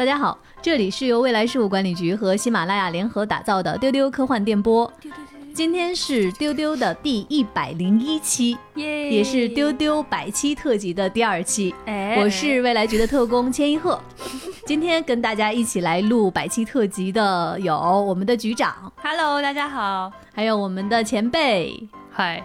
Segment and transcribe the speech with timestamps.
[0.00, 4.90] 大家好，这里是由未来事务管理局和喜马拉雅联合打造的丢丢科幻电波。
[5.52, 9.10] 今天是丢丢的第一百零一期，耶。
[9.10, 11.74] 也是丢丢百期特辑的第二期。
[11.84, 12.16] 哎。
[12.18, 14.00] 我是未来局的特工千一鹤，
[14.64, 21.78] 今天跟大家一起来录百期特辑的有我们的局长，Hello，大家好，还有我们的前辈，
[22.10, 22.42] 嗨，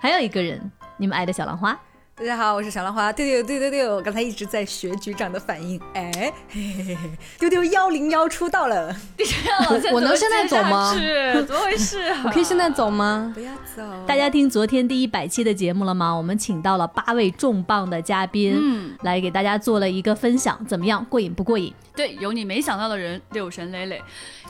[0.00, 0.60] 还有一个人，
[0.96, 1.78] 你们爱的小兰花。
[2.18, 6.10] 大家好，我是小兰花，丢丢丢丢丢，我刚才一直在学局长的反应，哎，
[6.48, 8.96] 嘿嘿嘿嘿，丢丢幺零幺出道了，
[9.92, 12.22] 我能现在走吗是怎么回事啊？
[12.24, 13.30] 我可以现在走吗？
[13.34, 16.10] 不要走，大家听昨天第一百期的节目了吗？
[16.10, 21.04] 我们请到了八位重磅的嘉宾，嗯，来给大家做了一个分享，怎么样？
[21.10, 21.70] 过瘾不过瘾？
[21.94, 23.98] 对，有你没想到的人，六神磊磊；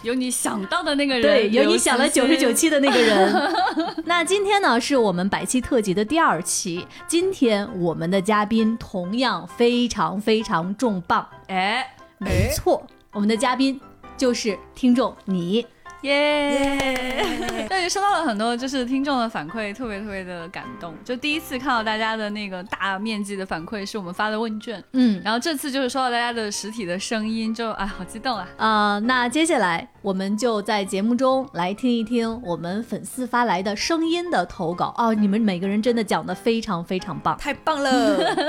[0.03, 2.53] 有你想到的那个人，对，有你想了九十九。
[2.53, 3.55] 期的那个人。
[4.07, 6.87] 那今天呢，是我们百期特辑的第二期。
[7.07, 11.87] 今天我们的嘉宾同样非常非常重磅，哎，
[12.19, 13.79] 没错，我们的嘉宾
[14.17, 15.67] 就是听众你。
[16.03, 17.67] 耶！
[17.69, 20.95] 对，收到了很多就是听众的反馈，特别特别的感动。
[21.05, 28.49] 就第一次看到大家的那个大面积的反馈，是我们发的问卷，嗯，然后这次就是收到大家的实体的声音，就哎，好激动啊！
[28.57, 37.37] 呃，那接下来我们就在节目中来听一听我们粉丝发来的声音的投稿哦，你们每个人真的讲的非常非常棒。
[37.39, 37.91] 太棒了，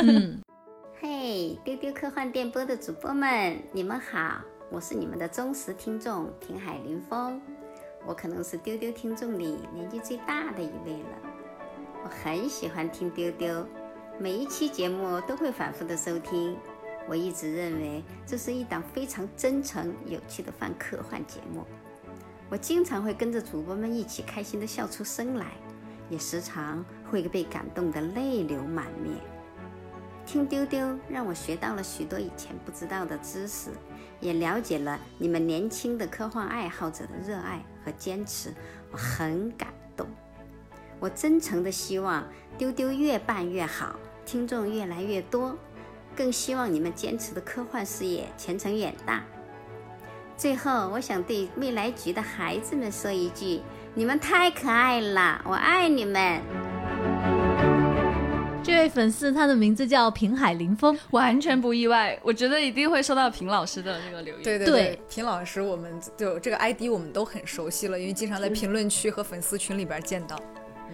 [0.04, 0.40] 嗯，
[1.00, 7.42] 嘿，丢丢科幻电波的主播们，你们好，我是你们的忠实听众平海林峰，
[8.06, 11.18] 我可能是丢丢听众里年纪最大的一位了。
[12.04, 13.66] 我很喜欢听丢丢，
[14.20, 16.58] 每一期节目都会反复的收听。
[17.08, 21.64] 我一直认为这是一档非常真诚、有趣的泛科幻节目。
[22.50, 25.54] 我经常会跟着主播们一起开心的笑出声来，
[26.10, 29.16] 也时常会被感动得泪流满面。
[30.28, 33.70] 听丢丢让我学到了许多以前不知道的知识，
[34.20, 38.54] 也了解了你们年轻的科幻爱好者的热爱和坚持，
[38.92, 40.06] 我很感动。
[41.00, 42.28] 我真诚的希望
[42.58, 43.96] 丢丢越办越好，
[44.26, 45.58] 听众越来越多，
[46.14, 49.24] 更希望你们坚持的科幻事业前程远大。
[50.36, 53.62] 最后，我想对未来局的孩子们说一句：
[53.96, 56.42] 你们太可爱了，我爱你们。
[58.78, 64.44] 这位粉丝他的名字叫平海林峰，完全不意外，我觉得一定会收到平老师的那个留言。
[64.44, 70.40] 对对对平老师，我们就这个 ID 我们都很熟悉了，因为经常在评论区和粉丝群里边见到。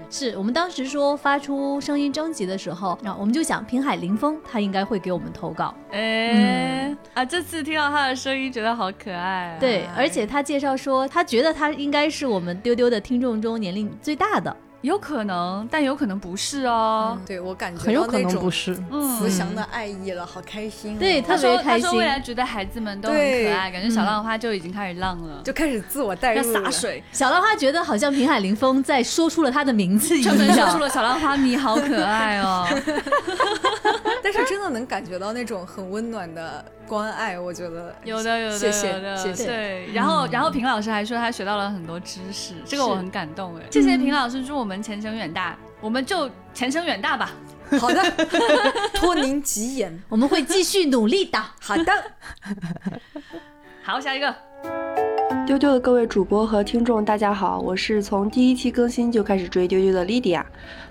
[0.09, 5.75] 是我们当时说发出声音征集的时候，然后我们就想平海林峰他应该会给我们投稿。
[5.91, 9.59] 哎、啊，这次听到他的声音，觉得好可爱、啊。
[9.59, 14.55] 对，而且他介绍说，他觉得他应该是我们丢丢的听众中年龄最大的。
[14.83, 17.17] 有可能，但有可能不是哦。
[17.25, 18.77] 对我感觉很有可到那种能不是。
[18.91, 20.99] 嗯慈祥的爱意了，好开心、哦。
[20.99, 26.71] 对他说：“特别开心他说未来觉得孩子们都很可爱，感觉小浪花就已经开始浪了，就开始自我代要入了洒。
[26.71, 30.79] 水，小浪花觉得好像平海林峰在说出了他的名字一专门说出样。
[30.81, 32.67] 了小浪花你好可爱哦。
[34.23, 39.45] 但是真的能感觉到那种很温暖的关爱，我觉得有的，有的，谢谢有的，谢谢。
[39.45, 43.63] 对，然后，然后平老师还说他学到了很多知识，这个我很感动哎。
[43.69, 47.31] 谢谢平老师，祝我们前程远大，我们就前程远大吧。
[47.79, 48.01] 好的，
[48.93, 50.01] 托您吉言。
[50.07, 51.43] 我们会继续努力的。
[51.59, 51.91] 好的，
[53.81, 54.33] 好，下一个，
[55.45, 60.41] 丢丢的各位主播和听众，大家好，我是从第一期更新就开始追丢丢的 Lydia，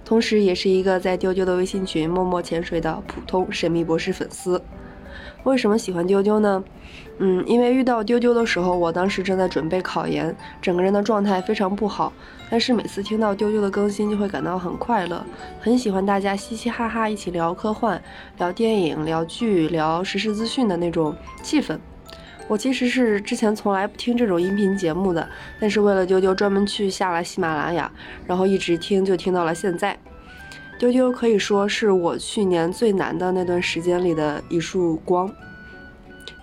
[0.04, 4.62] 同时也是一个在丢丢的微信群默默潜水的普通神秘博士粉丝。
[5.44, 6.62] 为什么喜欢丢丢呢？
[7.18, 12.12] 嗯，因为遇到丢丢的时候，我当时正在准备考研，整个人的状态非常不好。
[12.50, 15.24] 但是每次听到丢丢的更新，就会感到很快乐，
[15.60, 18.00] 很喜欢大家嘻嘻哈哈一起聊科幻、
[18.36, 21.78] 聊电影、聊剧、聊实时资讯的那种气氛。
[22.48, 25.26] 我其实是之前从来不听这种音频节目的，
[25.58, 27.90] 但是为了丢丢专门去下了喜马拉雅，
[28.26, 29.98] 然后一直听就听到了现在。
[30.78, 35.32] 丢丢可以说是我去年最难的那段时间里的一束光。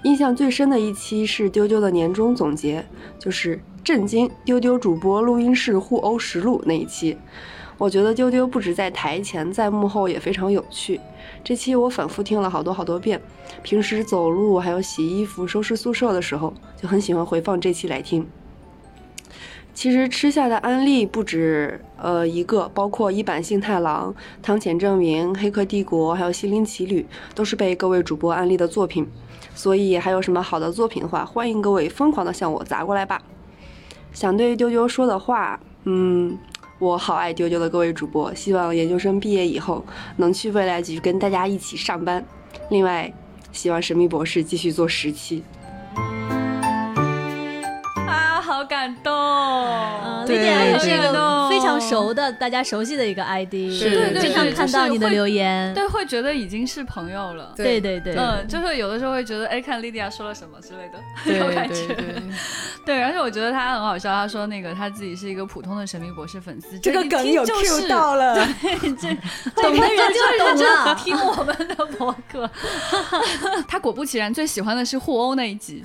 [0.03, 2.85] 印象最深的一期是丢丢的年终总结，
[3.19, 7.17] 就是震惊丢丢主播录音室互殴实录那一期。
[7.79, 10.99] 我觉得丢丢不止在台前，在幕后也非常有趣。
[11.43, 13.19] 这期我反复听了好多好多遍，
[13.63, 18.27] 平时走路还有洗衣服、收拾宿舍的时候，就很喜欢回放这期来听。
[19.73, 29.07] 其实吃下的安利不止呃一个，包括一版幸太郎、汤浅证明、黑客帝国，还有心灵奇旅，都是被各位主播安利的作品。
[29.55, 33.21] 所以还有什么好的作品的话，欢迎各位疯狂的向我砸过来吧。
[34.11, 36.37] 想对丢丢说的话，嗯，
[36.79, 39.85] 我好爱丢丢的各位主播，希望研究生毕业以后
[40.15, 42.25] 能去未来局跟大家一起上班。
[42.69, 43.13] 另外，
[43.51, 45.43] 希望神秘博士继续做十期。
[48.65, 49.13] 感动。
[49.13, 50.87] 嗯，对丽典也是
[51.49, 55.73] 非常熟的、大家熟悉的一个 ID，是经常看到你的留言。
[55.73, 57.53] 对，会觉得已经是朋友了。
[57.55, 61.95] 对对对，嗯，就是有的时候会觉得，哎，看莉迪亚说了什么之类的，对 有感觉。
[62.85, 68.35] 对 而且我觉得他很好笑，他说那个他自己是一个普通的神秘博士粉丝，这个一梗有 Q 到了，
[68.81, 70.95] 这懂的人就懂了。
[70.95, 72.49] 听我们的博客。
[73.67, 75.83] 他果不其然最喜欢的是互殴那一集，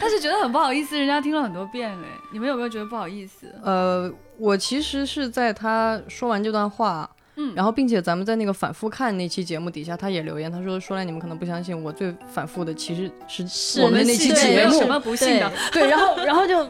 [0.00, 3.46] 但是觉得很不好意思，人家听了很多遍哎，你们有没有觉得不好意思？
[3.62, 15.50] 呃，我其实是在他说完这段话，嗯然后并且咱们在那个反复看那期节目底下，他也留言，他说说来你们可能不相信，我最反复的其实是是我们的那期节目没有什，么不信的。
[15.72, 16.68] 对，然后然后就，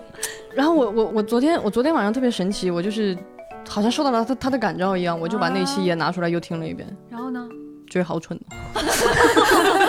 [0.54, 3.16] 然后我我我昨天我昨天晚上特别神奇，我就是
[3.68, 7.48] 好像受到了他他的感召一样，我就把那期也拿出来又听了一遍，然后呢？
[7.88, 8.80] 觉得好蠢哦。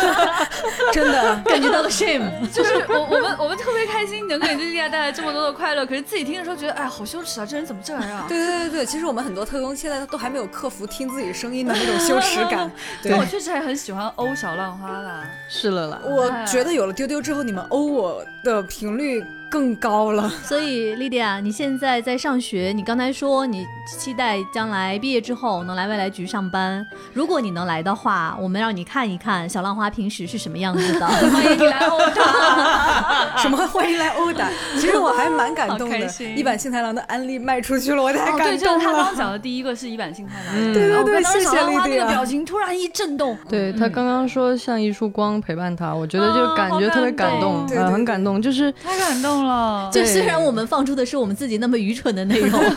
[0.92, 1.36] 真的。
[1.44, 2.22] 感觉到了 shame。
[2.52, 7.46] 就是我我们我们特别开心能给莉莉亚带来这么多的快乐，可是自己听的时候觉得，哎，好羞耻啊！
[7.46, 8.24] 这人怎么这样啊？
[8.28, 12.70] 对对对对，其实我们很多特工现在都还没有克服听自己声音的那种羞耻感。
[13.02, 15.24] 对但，我确实还很喜欢欧小浪花啦。
[15.48, 20.30] 是了啦，我觉得有了丢丢之后，你们欧我的频率更高了。
[20.44, 23.66] 所以，莉迪亚，你现在在上学，你刚才说你
[23.98, 26.86] 期待将来毕业之后能来未来局上班。
[27.12, 31.06] 如果你能来的话，我们让你看一看小浪花平时是什么样子的。
[31.08, 33.36] 欢迎你来殴打。
[33.42, 34.48] 什么欢迎来殴打？
[34.78, 35.84] 其实我还蛮感动的。
[35.86, 39.16] 好开心一坂幸太郎的安利卖出去了，我太哦，对，感动就是他刚刚。
[39.16, 40.54] 讲的第一个是一坂幸太郎。
[40.54, 42.24] 嗯对对对，谢谢到小浪花莉迪亚那个表。
[42.24, 49.90] 情突然一震动，对他刚刚说像一束光陪伴他，我觉得就哦感觉特别感动，对很感动，就是太感动了。
[49.92, 52.74] 就虽然我们放出的是我们自己那么愚蠢的内容， 觉得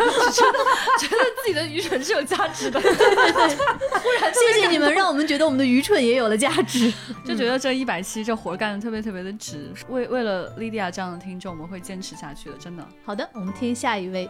[0.99, 6.91] 觉得自己的愚蠢是有价值的， 谢谢你们，让我们觉得我们的愚蠢也有了价值。
[7.25, 9.71] 就觉得这一百期这活干的特别特别的值。
[9.89, 12.87] 为为了莉迪亚这样的听众，我们会坚持下去的，真的。
[13.05, 14.29] 好的，我们听下一位。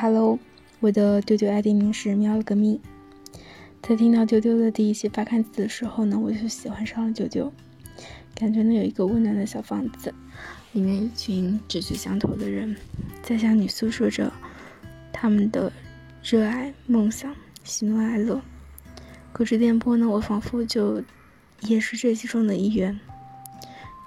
[0.00, 0.38] Hello，
[0.80, 2.80] 我的丢丢 ID 名是喵了个咪。
[3.86, 7.52] 在听到丢丢的第一期发刊词的时候呢，我就喜欢上了丢丢，
[8.34, 10.12] 感觉呢有一个温暖的小房子，
[10.72, 12.76] 里面一群志趣相投的人，
[13.22, 14.32] 在向你诉说着
[15.12, 15.72] 他们的
[16.22, 18.42] 热爱、梦想、喜怒哀乐。
[19.32, 21.02] 隔着电波呢，我仿佛就
[21.60, 22.98] 也是这其中的一员。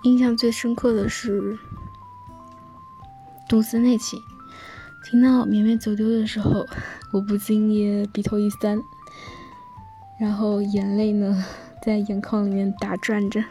[0.03, 1.57] 印象最深刻的是
[3.49, 4.17] 动森那期。
[5.05, 6.65] 听到绵绵走丢的时候，
[7.11, 8.77] 我不禁也鼻头一酸，
[10.19, 11.45] 然后眼泪呢
[11.81, 13.43] 在眼眶里面打转着。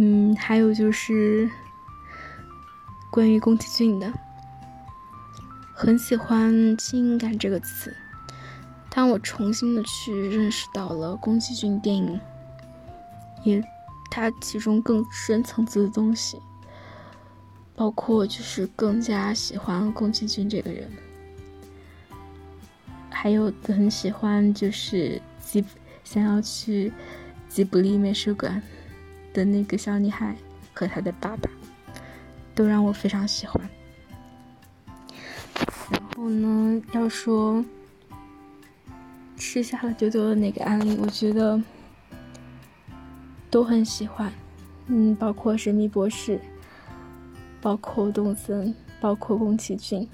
[0.00, 1.50] 嗯，还有就是
[3.10, 4.12] 关于宫崎骏的，
[5.74, 7.92] 很喜欢“轻音感”这个词。
[8.88, 12.20] 当我重新的去认识到了宫崎骏电影，
[13.42, 13.60] 也
[14.08, 16.40] 它其中更深层次的东西。
[17.74, 20.88] 包括就是更加喜欢宫崎骏这个人，
[23.10, 25.64] 还有很喜欢就是吉
[26.04, 26.92] 想要去
[27.48, 28.62] 吉卜力美术馆
[29.38, 30.34] 的那个小女孩
[30.74, 31.48] 和她的爸爸，
[32.54, 33.68] 都让我非常喜欢。
[35.90, 37.64] 然后呢，要说
[39.36, 41.62] 吃下了丢丢的那个案例，我觉得
[43.48, 44.32] 都很喜欢，
[44.88, 46.40] 嗯，包括神秘博士。
[47.60, 50.08] 包括动森，包括宫崎骏，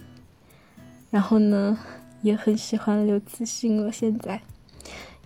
[1.10, 1.78] 然后呢，
[2.22, 3.92] 也很喜欢刘慈欣了。
[3.92, 4.40] 现在，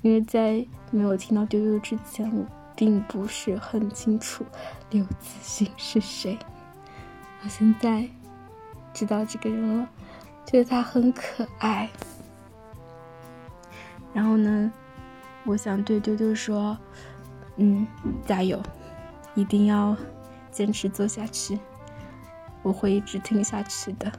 [0.03, 2.45] 因为在没有听到丢丢之前，我
[2.79, 4.47] 并不是很清楚
[4.91, 6.39] 刘子欣是谁。
[7.43, 8.09] 我现在
[8.95, 9.89] 知道这个人了，
[10.47, 11.91] 觉得他很可爱。
[14.15, 14.73] 然后呢，
[15.45, 16.79] 我想对丢丢说，
[17.57, 17.85] 嗯，
[18.25, 18.63] 加油，
[19.35, 19.97] 一定要
[20.53, 21.59] 坚持做下去。
[22.63, 24.13] 我会一直听下去的。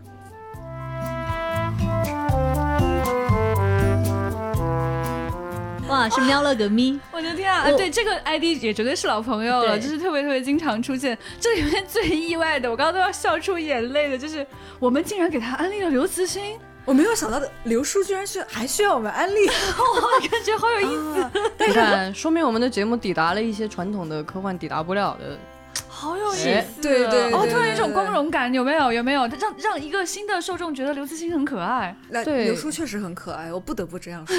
[6.00, 7.70] 哇，是喵了个咪，我的天啊！
[7.72, 11.18] 对这个 ID 也绝对是老朋友了，就是特别特别经常出现。
[11.41, 14.48] 这里面最意外的，我刚刚都要笑出眼泪的，就是
[14.79, 21.29] 我们竟然给他安利了刘慈欣，我没有想到的，刘叔居然需还需要我们安利， 我感觉好有意思，
[21.68, 25.38] 你看，说明我们的节目抵达了一些传统的科幻抵达不了的。
[26.00, 26.48] 好有意思。
[26.48, 28.94] 哎对对哦，对突然有一种光荣感，有没有？
[28.94, 29.27] 有没有？
[29.27, 31.94] 让让一个新的受众觉得刘慈欣很可爱。
[32.10, 34.36] 那对刘叔确实很可爱，我不得不这样说。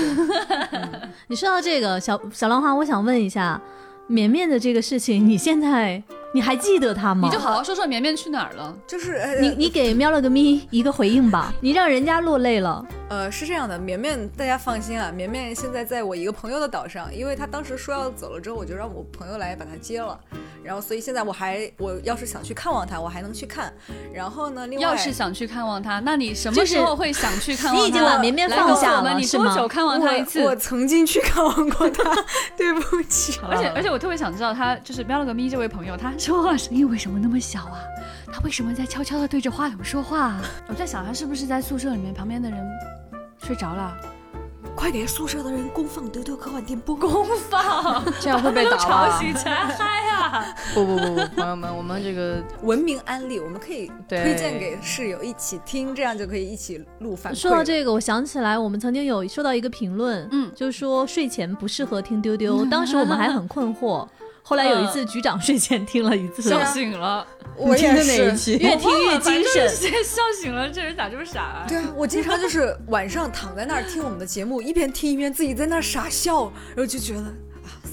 [1.28, 3.60] 你说到这个小小浪花，我想问一下，
[4.06, 6.02] 绵绵的这个事情，你现在
[6.32, 7.28] 你还记得他吗？
[7.28, 8.74] 你就好好说说绵绵去哪儿了。
[8.86, 12.84] 就是呃你你给喵了个咪一个回应吧，你让人家落泪了。
[13.08, 20.16] 呃，是这样的，绵绵，大家放心啊，绵绵现在在我一个朋友的岛上，因为他当时说要走了之后，我就让我朋友来把他接了，
[20.62, 23.72] 然后所以现在我还，我要是想去看望他，我还能去看。
[24.14, 27.82] 然后呢，另外要是想去看望他，那你什么时候会想去看望他？
[27.82, 30.42] 你已经把绵绵来放下告诉我们你了是吗多久看望他一次？
[30.42, 32.14] 我我曾经去看望过他，
[32.56, 33.40] 对不起。
[33.50, 37.80] 而且而且我特别想知道他就是喵了个咪这位朋友，他说话声音为什么那么小啊？
[38.30, 40.42] 他为什么在悄悄的对着话筒说话、啊？
[40.68, 42.58] 我在想他是不是在宿舍里面旁边的人
[43.38, 43.96] 睡着了？
[44.76, 46.94] 快给宿舍的人公放丢丢科幻电波。
[46.94, 49.18] 公放， 这样会被打吵吧？
[49.18, 50.54] 醒才嗨啊！
[50.74, 57.36] 不不不不，朋友们，我们这个文明安利，我们可以对推荐给室友一起听，这样就可以一起录反馈。
[57.36, 64.06] 说到这个，我想起来，我们曾经有收到一个评论，嗯就说睡前不适合听丢丢， 当时我们还很困惑。
[64.42, 68.36] 后来有一次，局长睡前听了一次，笑醒了，我听的哪也是一。
[68.36, 68.58] 期？
[68.58, 69.68] 越听越精神。
[69.68, 71.64] 笑醒了，这人咋这么傻啊？
[71.68, 76.44] 对啊，我经常就是晚上躺在那儿听我们的节目，一边听一边自己在那儿傻笑，
[76.74, 77.32] 然后就觉得啊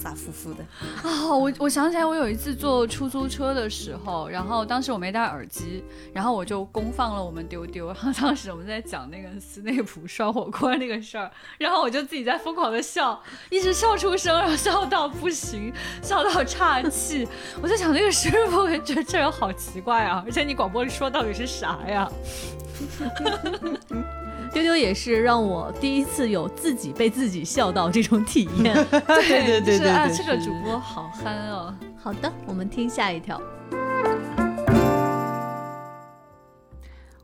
[0.01, 0.63] 傻乎乎的。
[1.03, 17.27] 啊、我我想起来，我有一次坐出租车的时候，然后当时我没戴耳机，然后我就公放了我们丢丢，然后当时我们在讲那个斯内普涮火锅那个事儿，然后我就自己在疯狂的笑，一直笑出声，然后笑到不行，笑到岔气。
[17.61, 22.09] 我在想那个师傅会觉得这人好奇怪啊，而且你广播里说到底是啥呀？
[24.57, 28.73] 丢丢也是让我第一次有自己被自己笑到这种体验。
[28.89, 31.71] 对对对就是啊，对这个主播好憨哦。
[31.95, 33.39] 好的，我们听下一条。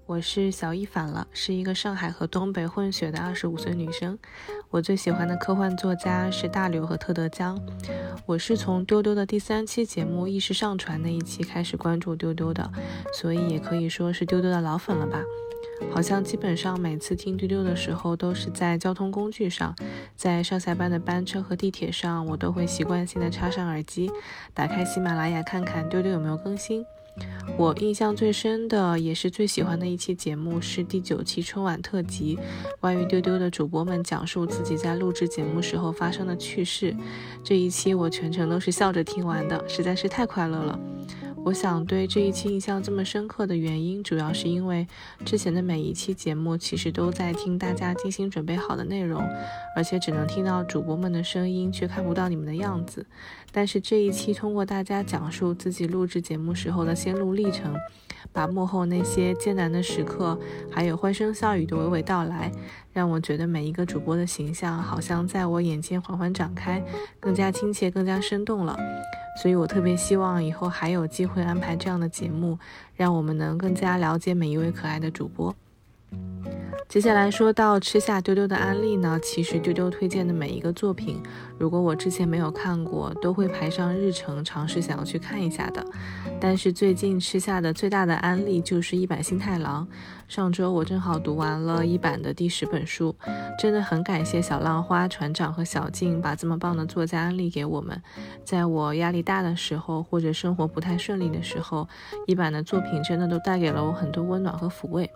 [0.05, 4.15] 我是小一反了，是一个上海和东北混血的二十五岁女生。
[4.69, 7.59] 我最喜欢的科幻作家是大刘和特德·江。
[8.27, 12.71] 我是从丢丢的第三期节目意识上传那一期开始关注丢丢的，
[13.11, 15.19] 所以也可以说是丢丢的老粉了吧。
[15.91, 19.75] 好像基本上每次听丢丢的时候，都是在交通工具上，
[20.15, 24.09] 在上下班的班车和地铁上，我都会习惯性的插上耳机，
[24.53, 26.85] 打开喜马拉雅看看丢丢有没有更新。
[27.57, 32.39] 我印象最深的，也是最喜欢的一期节目是第九期春晚特辑，
[32.79, 36.95] 关于丢丢的主播们讲述自己在录制节目时候发生的趣事。
[37.43, 40.79] 这一期我全程都是笑着听完的，实在是太快乐了。
[41.45, 44.87] 我想对这一期印象这么深刻的原因，主要是因为
[45.25, 49.21] 之前的每一期节目其实都在听大家精心准备好的内容，
[49.75, 53.05] 而且只能听到主播们的声音，却看不到你们的样子。
[53.51, 57.75] 但是这一期通过大家讲述自己录制节目时候的心路历程，
[58.31, 60.37] 把幕后那些艰难的时刻，
[60.71, 62.51] 还有欢声笑语的娓娓道来，
[62.91, 66.83] 让我觉得每一个主播的形象好像在我眼前缓缓展开，
[67.19, 68.77] 更加亲切，更加生动了。
[69.41, 72.57] 所以我特别希望以后还有机会安排这样的节目，
[72.95, 75.55] 让我们能更加了解每一位可爱的主播。
[76.89, 81.19] 接下来说到吃下丢丢的安利呢，其实丢丢推荐的每一个作品，
[81.57, 85.83] 如果我之前没有看过，都会排上日程，尝试想要去看一下的。
[86.39, 89.87] 但是最近吃下的最大的安利就是一版新太郎。
[90.27, 93.15] 上周我正好读完了一版的第十本书，
[93.59, 98.01] 真的很感谢小浪花船长和小静把这么棒的作家安利给我们。
[98.43, 101.87] 在我压力大的时候，或者生活不太顺利的时候，
[102.25, 105.09] 一版的作品真的都带给了我很多温暖和抚慰。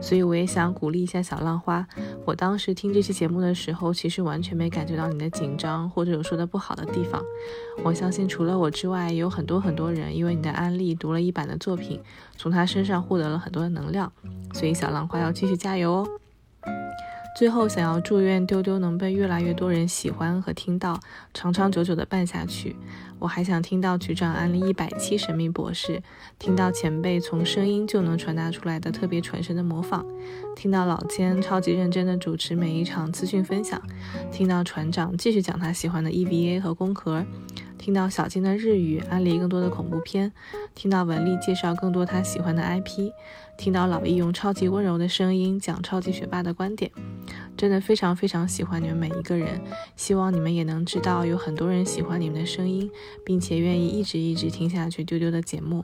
[0.00, 1.86] 所以我也想鼓励一下小浪花。
[2.24, 7.22] 我当时听这期节目的时候，其实完全没感觉到你的紧张或者有说的不好的地方。
[7.84, 12.00] 我相信除了我之外，有很多很多人因为你的安利读了一版的作品，
[12.36, 14.12] 从他身上获得了很多的能量。
[14.52, 16.08] 所以小浪花要继续加油哦！
[17.36, 20.98] 最后，想要祝愿丢丢能被越来越多人喜欢和听到，
[21.34, 22.74] 长长久久的办下去。
[23.18, 26.02] 我还想听到局长安利一百期神秘博士，
[26.38, 30.06] 听到前辈从声音就能传达出来的特别传神的模仿，
[30.54, 33.82] 听到老千超级认真的主持每一场资讯分享，
[34.32, 37.22] 听到船长继续讲他喜欢的 EVA 和工壳，
[37.86, 40.32] 听到小金的日语安利更多的恐怖片，
[40.74, 43.12] 听到文丽介绍更多他喜欢的 IP。
[43.56, 46.90] 听到老易用超级温柔的声音讲超级学霸的观点，
[47.56, 49.62] 真的非常非常喜欢你们每一个人。
[49.94, 52.90] 希望你们也能知道，有很多人喜欢你们的声音，
[53.24, 55.80] 并且愿意一直一直听下去丢丢的节目。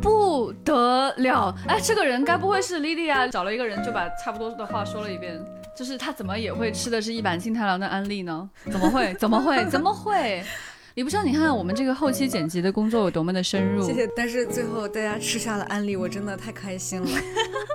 [0.00, 1.54] 不得了！
[1.66, 5.38] 哎，这个人该不会是莉莉娅找了一个人就把差不多的话说了一遍？
[5.76, 8.48] 就是他怎么也会吃的是一板新太郎的安利呢？
[8.70, 9.12] 怎么会？
[9.16, 9.62] 怎么会？
[9.66, 10.42] 怎么会？
[10.98, 13.86] 你不知道，你看我们这个后期剪辑的工作有多么的深入。
[13.86, 17.08] 谢谢，但是最后大家吃下了安利，我真的太开心了。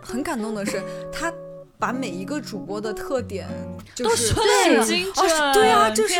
[0.03, 1.31] 很感动的是，他
[1.83, 3.45] 把每一个主播的特点
[3.93, 6.15] 就都是说的对很精准，哦对啊，就是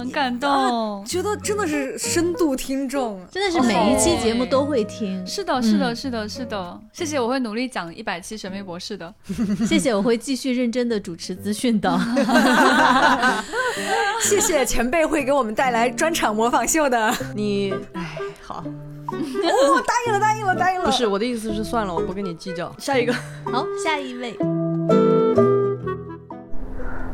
[0.00, 1.04] 很感动。
[1.06, 5.24] 觉得真的是深度听众，真的是每一期节目都会听。
[5.24, 9.14] 是的，是的，嗯是的，是的，谢谢，我会努力讲一百期神秘博士的。
[9.64, 11.96] 谢谢，我会继续认真的主持资讯的。
[14.20, 17.14] 谢谢前辈会给我们带来专场模仿秀的。
[17.36, 18.64] 你，哎，好，
[19.18, 20.86] 哦，答应了，答应了，答应了。
[20.86, 22.72] 不是我的意思是算了，我不跟你计较。
[22.78, 23.12] 下一个，
[23.50, 24.36] 好，下一位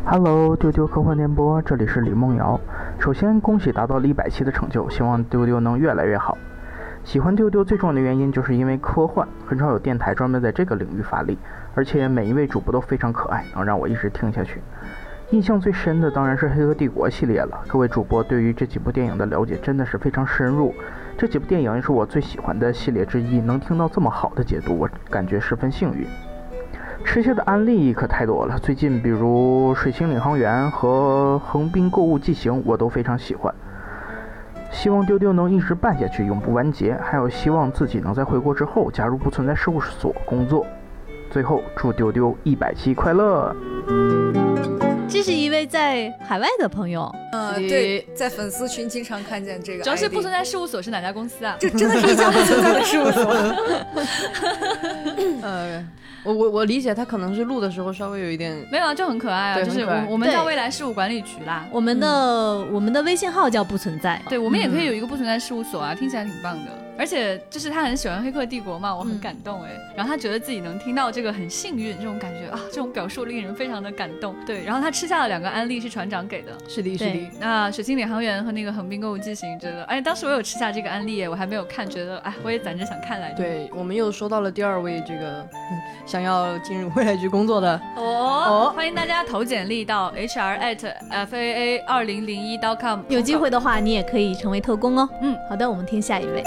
[0.04, 2.60] ，Hello，丢丢科幻电波，这里是李梦瑶。
[2.98, 6.36] 首先，恭喜达到了一百期的成就，希望丢丢能越来越好。
[7.04, 11.38] 喜欢丢丢最重要的原因，就是因为科幻，很少有电台专门在这个领域发力，
[11.74, 14.60] 而且每一位主播都非常可爱，能让我一直听下去。
[15.30, 20.72] 印象最深的当然是《黑客帝国》系列了，各位主播对于这几部电影的了解真的是非常深入。
[21.18, 26.06] 这几部电影也是我最喜欢的系列之一，能听到这么好的解读，我感觉十分幸运。
[27.06, 33.54] 吃下的案例可太多了，最近比如《水星领航员》和《横滨购物记行》，我都非常喜欢。
[34.70, 36.94] 希望丢丢能一直办下去，永不完结。
[37.02, 40.66] 还有希望自己能在回国之后加入不存在事务所工作。
[41.30, 43.56] 最后，祝丢丢一百期快乐！
[45.16, 51.56] 这是一位在海外的朋友，呃，对，在粉丝群经常看见这个主要是不存在事务所是哪家公司啊？
[51.58, 53.32] 这真的是一家不存在的事务所。
[55.40, 55.82] 呃，
[56.22, 61.66] 我我我理解他可能是录的时候稍微有一点，没有啊，就很可爱啊，就是我们叫未来事务管理局啦。
[61.72, 66.85] 我们的、我们的微信号叫不存在，对，我们也可以有一个不存在事务所啊，听起来挺棒的。
[66.98, 69.70] 而且就是他很喜欢《黑客帝国》嘛，我很感动哎。
[69.96, 74.34] 然后他觉得自己能听到这个很幸运，这种感觉啊，这种表述令人非常的感动。
[74.46, 83.36] 对，然后他吃下了两个安利是船长给的，是的，是对的，那《水星领航员》和那个《横滨购物记行》，觉得哎，当时我有吃下这个安利耶，我还没有看，觉得哎，我也攒着想看来着。
[83.36, 95.08] 对我们又说到了第二位这个、嗯想要进入未来局工作的，哦，欢迎大家投简历到 hr at faa 二零零一 com，有机会的话，你也可以成为特工哦。
[95.20, 96.44] 嗯，好的，我们听下一位。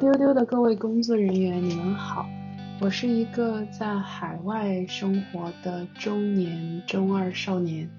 [0.00, 2.28] 丢丢的各位工作人员，你们好，
[2.80, 7.90] 我是一个在海外生活的中年中二少年，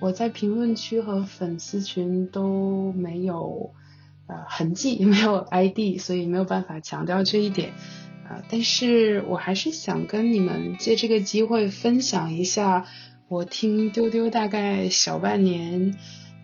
[0.00, 3.72] 我在评论区和粉丝群都没有
[4.26, 7.70] 呃痕迹， 没有 ID，所以没有办法强调这一点。
[8.28, 12.86] 啊，但是我还是想跟你们借这个机会分享一下
[13.26, 15.96] 我听丢丢大概小半年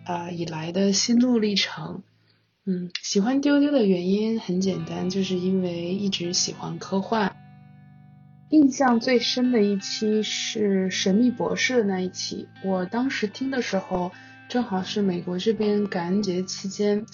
[0.05, 2.03] 啊以来的心路历程。
[2.69, 7.33] 嗯，喜欢丢丢的原因很简单，就是因为一直喜欢科幻。
[8.49, 14.11] 印象最深的一期是《神秘博士》的那一期，我当时听的时候
[14.49, 17.05] 正好是美国这边感恩节期间，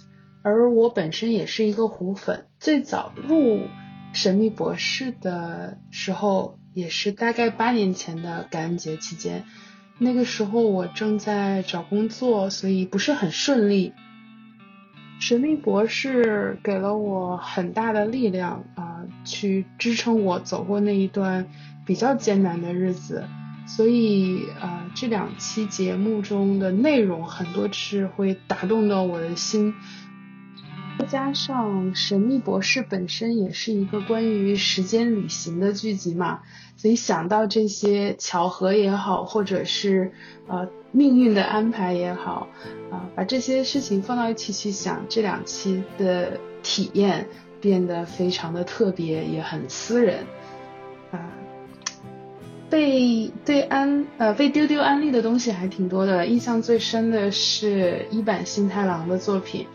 [0.42, 3.58] 而我本身也是一个虎粉，最早入
[4.12, 9.44] 《神秘博士》的时候也是大概八年前的感恩节期间，
[10.00, 13.94] 那个时候我正在找工作，所以不是很顺利。
[15.20, 21.48] 神秘博士给了我很大的力量啊、去支撑我走过那一段
[21.86, 23.24] 比较艰难的日子。
[23.66, 29.74] 所以啊、这两期节目中的内容很多是会打动到我的心。
[31.00, 36.42] 再加上神秘博士本身也是一个关于时间旅行的剧集嘛，
[36.76, 40.12] 所以想到这些巧合也好，或者是
[40.48, 42.48] 呃命运的安排也好，
[42.92, 47.28] 啊、把这些事情放到一起去想，这两期的体验
[47.60, 50.24] 变得非常的特别，也很私人，
[51.12, 51.20] 啊、
[52.70, 59.66] 被对安呃被丢丢安利的东西还挺多的，印象最深的是一版新太郎的作品，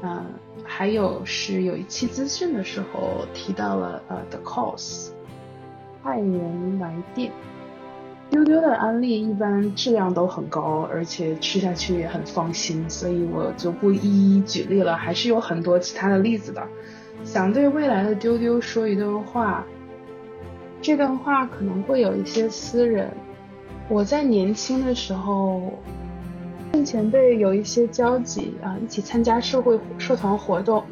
[0.00, 0.24] 啊、
[0.62, 5.10] 还有是有一期资讯的时候提到了呃 The Cause，
[6.04, 7.32] 爱人来电。
[8.30, 16.62] 丢丢的安利一般质量都很高，而且吃下去也很放心，所以我就不一一举例了，还是有很多其他的例子的。
[17.24, 19.64] 想对未来的丢丢说一段话，
[20.80, 23.10] 这段话可能会有一些私人。
[23.88, 25.72] 我在年轻的时候
[26.70, 30.84] 跟前辈有一些交集啊，一起参加社会社团活动。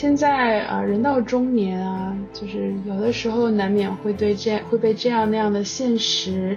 [0.00, 6.56] 现在啊，人到中年啊，就是有的时候难免会对这样会被这样那样的现实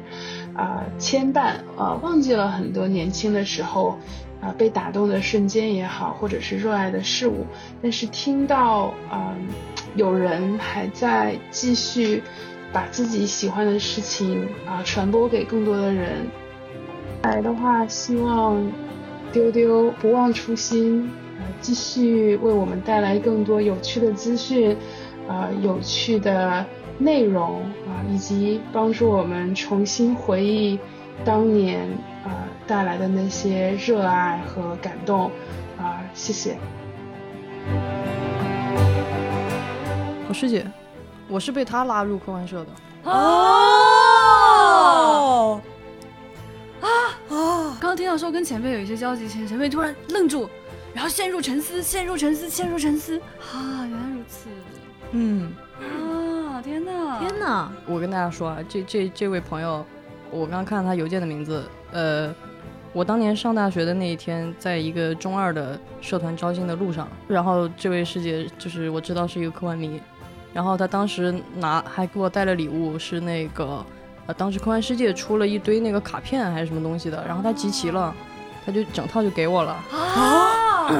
[0.53, 3.97] 啊牵绊啊，忘记了很多年轻的时候
[4.39, 7.45] 啊被打动的瞬间也好，或者是热爱的事物。
[7.81, 9.35] 但是听到啊
[9.97, 12.23] 有人还在继续
[12.71, 16.27] 把自己喜欢的事情啊传播给更多的人，
[17.23, 18.65] 来的话，希望
[19.33, 21.11] 丢丢不忘初心。
[21.43, 24.77] 呃，继续为我们带来更多有趣的资讯，
[25.27, 26.65] 啊、有趣的
[26.97, 30.79] 内容啊、以及帮助我们重新回忆
[31.25, 31.81] 当年
[32.23, 35.29] 啊带来的那些热爱和感动
[35.77, 36.57] 啊，谢谢。
[40.29, 40.65] 我师姐，
[41.27, 42.67] 我是被他拉入科幻社的。
[43.11, 43.11] 哦
[46.81, 46.87] 啊
[47.29, 47.75] 哦！
[47.79, 50.49] 刚刚听到说跟前辈有一些交集，前前辈突然愣住，
[50.93, 53.17] 然后陷入沉思，陷入沉思，陷入沉思。
[53.51, 54.49] 啊，原来如此。
[55.11, 55.51] 嗯。
[55.79, 56.61] 啊！
[56.61, 57.19] 天哪！
[57.19, 57.69] 天哪！
[57.85, 59.85] 我跟大家说啊，这这这位朋友，
[60.31, 62.33] 我刚刚看到他邮件的名字，呃，
[62.93, 69.99] 我当年上大学的那一天，在一个中二的社团招新的路上，然后这位师姐就是我知道是一个科幻迷，
[70.53, 73.85] 然后她当时拿还给我带了礼物，是那个
[74.27, 78.15] 呃，当时科幻世界出了一堆那个卡片还是什么东西的，然后她集齐了，
[78.65, 80.42] 她就整套就给我了啊，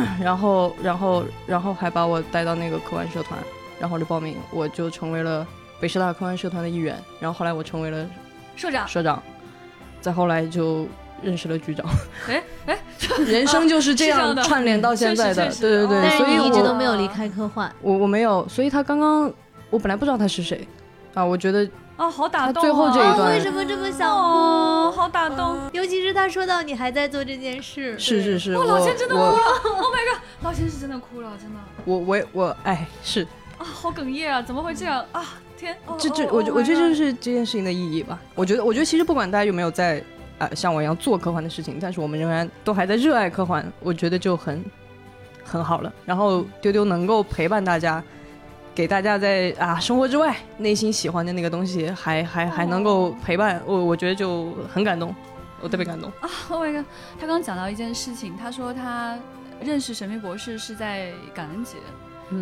[0.21, 3.39] 然后然后然后还把我带到那个科幻社团。
[3.79, 5.45] 然后就报名，我就成为了
[5.77, 6.95] 北师大科幻社团的一员。
[7.19, 8.07] 然后后来我成为了
[8.55, 9.21] 社长，社长，
[9.99, 10.87] 再后来就
[11.21, 11.85] 认识了局长。
[12.29, 12.79] 哎哎，
[13.27, 16.17] 人生就是这样串联到现在的，对对对。
[16.17, 17.69] 所以你一直都没有离开科幻。
[17.81, 19.29] 我我没有，所以他刚刚
[19.69, 20.65] 我本来不知道他是谁
[21.13, 21.67] 啊，我觉得
[21.97, 22.61] 啊好打动。
[22.61, 25.57] 最后这一段为什么这么想哦，好打动。
[25.71, 31.59] 尤其是他说到你还在做这件事，是是是，哇，老千真的哭了，Oh my god，老千是真的哭了，真的。
[31.85, 33.27] 我我我哎是。
[33.59, 34.41] 啊，好哽咽啊！
[34.41, 35.23] 怎么会这样啊？
[35.55, 38.19] 天，这这，我觉我觉得就是这件事情的意义吧。
[38.33, 40.03] 我觉得，我觉得其实不管大家有没有在
[40.39, 44.65] 啊像我一样做科幻的事情，但是我们仍然都还在热爱科幻，我觉得就很
[45.43, 45.93] 很好了。
[46.03, 48.03] 然后丢丢能够陪伴大家，
[48.75, 55.15] 给大家在啊生活之外内心喜欢的那个东西，还还还能够陪伴我，我觉得就很感动，
[55.61, 56.09] 我特别感动。
[56.19, 56.85] 啊！Oh my god，
[57.19, 59.17] 他刚刚讲到一件事情，他说他
[59.61, 61.77] 认识神秘博士是在感恩节。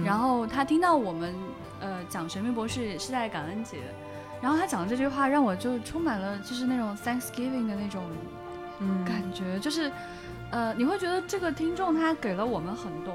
[0.06, 1.36] 然后他听到我们
[1.82, 3.76] 呃讲《神秘博士》是在感恩节，
[4.40, 8.02] 然后他讲的这句话让我就充满了就是那种 Thanksgiving 的那种
[9.06, 9.92] 感觉，就是
[10.50, 13.14] 呃你会觉得这个听众他给了我们很多，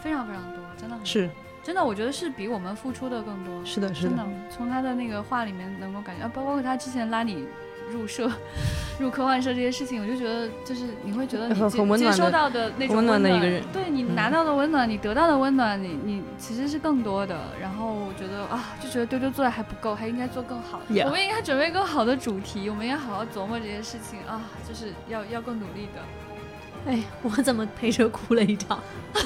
[0.00, 1.28] 非常非常多，真的是
[1.62, 3.64] 真的，我觉得是比我们付出的更多。
[3.64, 7.46] 是的，是的，从他的那个话里面能够感觉，包括他之前拉你。
[7.90, 8.30] 入社，
[9.00, 11.54] 入科幻社这些事情，我就觉得就是你会觉得你
[11.98, 17.36] 接收到的那种温暖的一个人，对你拿到的温暖，你得到的温暖，你你其实是更多的。
[17.60, 20.80] 然后我觉得啊，就觉得丢丢做的还不够，还应该做更好。
[20.88, 26.92] 我们应该准备更好的主题，我们应该好好琢磨这些事情啊，就是要要更努力的。
[26.92, 28.80] 哎，我怎么陪着哭了一场？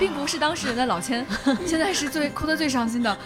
[0.00, 1.24] 并不是当事人的老千，
[1.66, 3.16] 现在是最哭得最伤心的。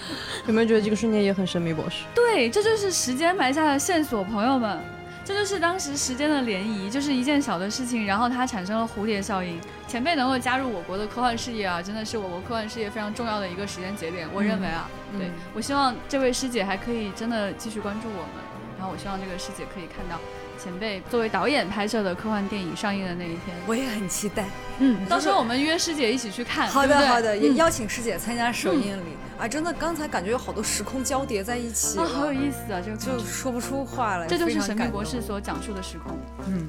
[0.47, 2.03] 有没有觉得这个瞬间也很神秘博士？
[2.13, 4.81] 对，这就是时间埋下的线索，朋友们，
[5.25, 9.61] 这就是当时时间的涟漪，就是一件小的事情，然后它产生了蝴蝶效应。
[9.87, 14.29] 前辈能够加入我国的科幻事业啊，真的是我国科幻事业非常重要的一个时间节点。
[14.35, 18.43] 我认为啊，对我希望这位师姐还可以真的继续关注我们，
[18.77, 20.19] 然后我希望这个师姐可以看到。
[20.63, 24.45] 前辈作为导演拍摄的科幻电影上映的那一天，我也很期待。
[24.79, 26.69] 嗯，到时候我们约师姐一起去看。
[26.69, 29.47] 好的，好的，也邀请师姐参加首映礼啊！
[29.47, 32.81] 真的，刚才感觉有好多时空交叠在一起，啊，好有意思啊！
[32.81, 34.27] 就就说不出话来。
[34.27, 36.19] 这就是神秘博士所讲述的时空。
[36.49, 36.69] 嗯，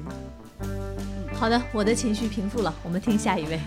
[1.34, 3.60] 好的，我的情绪平复了，我们听下一位。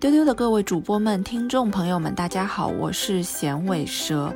[0.00, 4.34] 丢丢的各位主播们、听众朋友们，大家好，我是咸尾蛇。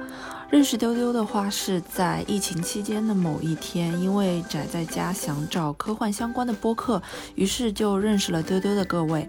[0.50, 7.02] 认识丢丢的话，是在疫情期间的某一天，因为宅在家想找科幻相关的播客，
[7.34, 9.28] 于是就认识了丢丢的各位。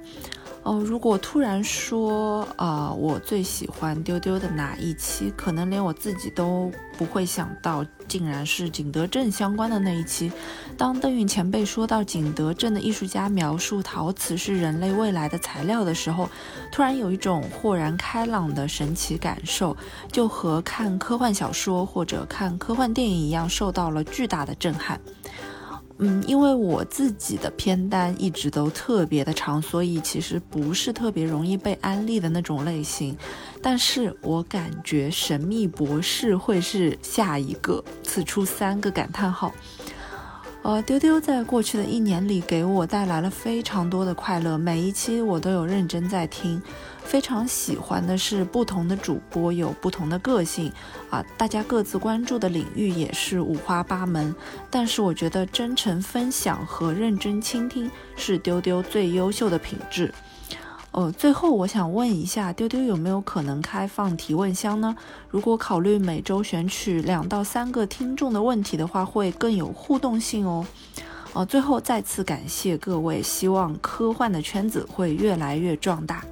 [0.69, 10.31] 哦，如果突然说啊，我最喜欢丢丢的哪一期，可能连我自己都不会想到，竟然是景德镇相关的那一期。
[10.77, 16.29] 当邓运前辈说到景德镇的艺术家描述陶瓷是人类未来的材料的时候，
[16.71, 19.75] 突然有一种豁然开朗的神奇感受，
[20.11, 25.01] 就和看科幻小说或者看科幻电影一样，受到了巨大的震撼。
[26.01, 33.17] 嗯，因为我自己的片单一直都特别的长，所以其实不是特别容易被安利的那种类型。
[33.61, 39.53] 但是我感觉《神秘博士》会是下一个，此处三个感叹号。
[40.61, 46.61] 呃，丢丢在过去的一年里给我带来了非常多的快乐，每一期我都有认真在听。
[47.09, 50.71] 非常喜欢的是，不同的主播有不同的个性，
[51.09, 54.33] 啊，大家各自关注的领域也是五花八门。
[54.69, 60.13] 但是我觉得真诚分享和认真倾听是丢丢最优秀的品质。
[60.91, 64.95] 呃，最后我想问一下，丢丢有没有可能开放提问箱呢？
[65.31, 70.63] 如果考虑每周选取两到三个听众的问题的话，会更有互动性哦。
[71.33, 76.23] 哦，最后再次感谢各位，希望科幻的圈子会越来越壮大。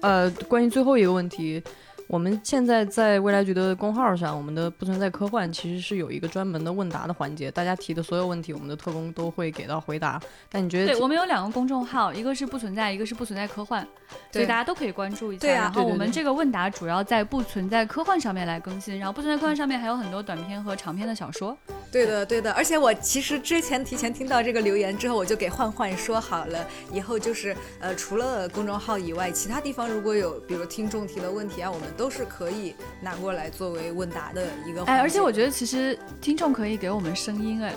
[0.00, 1.62] 呃，关于最后一个问题。
[2.10, 10.20] 我们现在在未来局的公号上，我们的不存在科幻其实是有一个专门的问答的环节，大家提的所有问题，我们的特工都会给到回答。
[10.50, 10.92] 但你觉得？
[10.92, 13.86] 对我们有两个公众号，一个是不存在，一个是不存在科幻，
[14.32, 15.42] 所以大家都可以关注一下。
[15.42, 21.56] 对然后我们这个问答主要在不存在科幻上面来更新，然后不存在科幻上面还有很多短篇和长篇的小说。
[21.92, 22.50] 对的，对的。
[22.54, 32.74] 而且我其实之前提前听到这个留言之后，我就给焕焕说好了，以后就是呃，除了公众号以外，其他地方如果有比如听众提的问题啊，我们都是可以。
[33.02, 37.74] 拿过来作为问答的一个，哎，而且我觉得其实听众可以给我们声音，哎，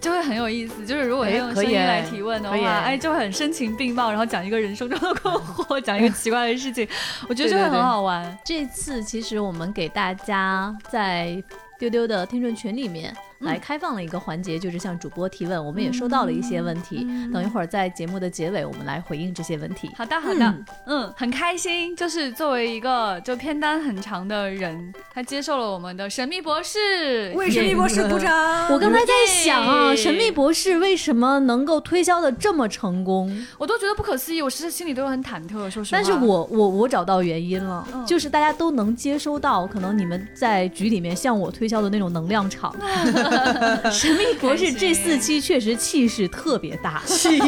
[0.00, 0.84] 就会很有意思。
[0.84, 6.86] 就是如果用声音来提问的话，哎，就很声情并茂，然后讲一个人生中的困惑，讲一个奇怪的事情，
[7.28, 8.38] 我觉得就会很好玩。
[8.44, 11.42] 这次其实我们给大家在
[11.78, 13.14] 丢丢的听众群里面。
[13.40, 17.06] 来开放了一个环节，就是向主播提问，我们也收到了一些问题。
[17.32, 19.90] 等一会儿在节目的结尾，我们来回应这些问题。
[19.96, 20.54] 好的，好的，
[20.86, 28.72] 嗯，很开心，就是作为一个就片单很长的人，他接受了我们的神秘博士，为神秘博士鼓掌。
[28.72, 35.88] 我刚才在想啊，神秘博士为什么能够推销的这么成功，我都觉得不可思议，我其实心里都很忐忑，说实话。
[35.92, 42.74] 但是我我我找到原因了，就是大家都能接收到，可能你们在局里面向我推销的那种能量场。
[43.90, 47.38] 神秘博士这四期确实气势特别大，气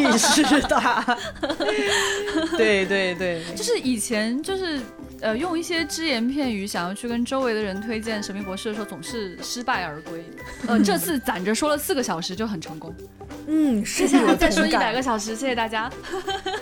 [0.43, 1.17] 势大。
[2.57, 4.79] 对对对，就是以前就是
[5.21, 10.23] 呃用一些只言片语想要去跟周围的人推荐神秘博士的时候，总是失败而归。
[10.67, 12.93] 呃，这次攒着说了四个小时就很成功。
[13.47, 15.89] 嗯，接下来再说一百个小时，谢谢大家。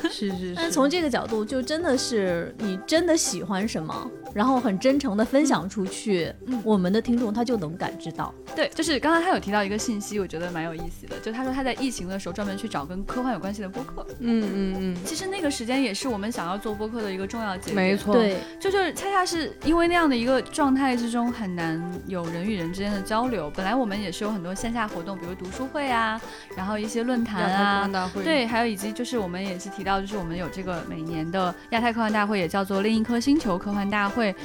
[0.03, 0.53] 是是是。
[0.55, 6.31] 但从这个角度，就真的是你真的喜欢什么，然后很真诚的分享出去，
[6.63, 8.33] 我们的听众他就能感知到。
[8.55, 14.05] 对，就是刚刚他有提到一个信息，我觉得蛮有意思的，就他说他在疫情的时候专门去找跟科幻有关系的播客。
[14.19, 14.97] 嗯嗯嗯。
[15.05, 17.75] 其实那个时间也是我们想要做播客的一个重要节点。
[17.77, 18.13] 没错。
[18.13, 23.49] 对，就就是恰恰是因为那样的一个状态之中很难有人与人之间的交流。
[23.55, 26.19] 本来我们也是有很多线下活动，比如读书会啊，
[26.57, 34.35] 然后一些论坛啊，对，还有以及就是我们也是提到，就是我们有这个每年的亚太科幻大会，也叫做另一颗星球科幻大会。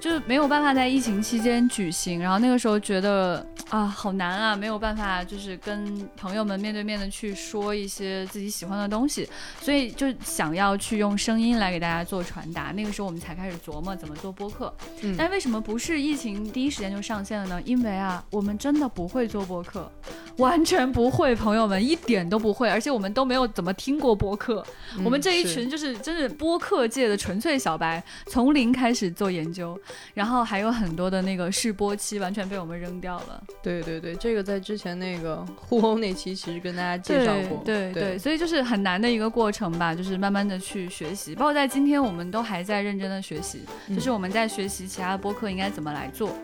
[0.00, 9.28] 就是没有办法在疫情期间举行，然后那个时候觉得啊好难啊，没有办法就是跟朋友们面对面的去说一些自己喜欢的东西，
[9.60, 12.72] 所以就想要去用声音来给大家做传达。
[12.72, 14.74] 那个时候我们才开始琢磨怎么做播客。
[15.02, 17.62] 嗯，但为什么不是疫情第一时间就上线了呢？
[17.66, 19.92] 因为啊，我们真的不会做播客，
[20.38, 24.64] 完全不会，朋友们一点都不会，而且我们都没有怎么听过播客。
[25.04, 29.78] 我们这一群就是真是播客界的纯粹小白，从零开始做研究。
[30.14, 33.42] 然后还有很多的那个试播期完全被我们扔掉了。
[33.62, 37.62] 对对对，这个在之前那个互殴那期其实跟大家介绍过。
[37.64, 41.34] 对对，所以就是很难的一个过程吧，就是慢慢的去学习。
[41.34, 46.34] 包括在今天，我们都还在认真的学习，就是我们在学习其他的播客应该怎么来做。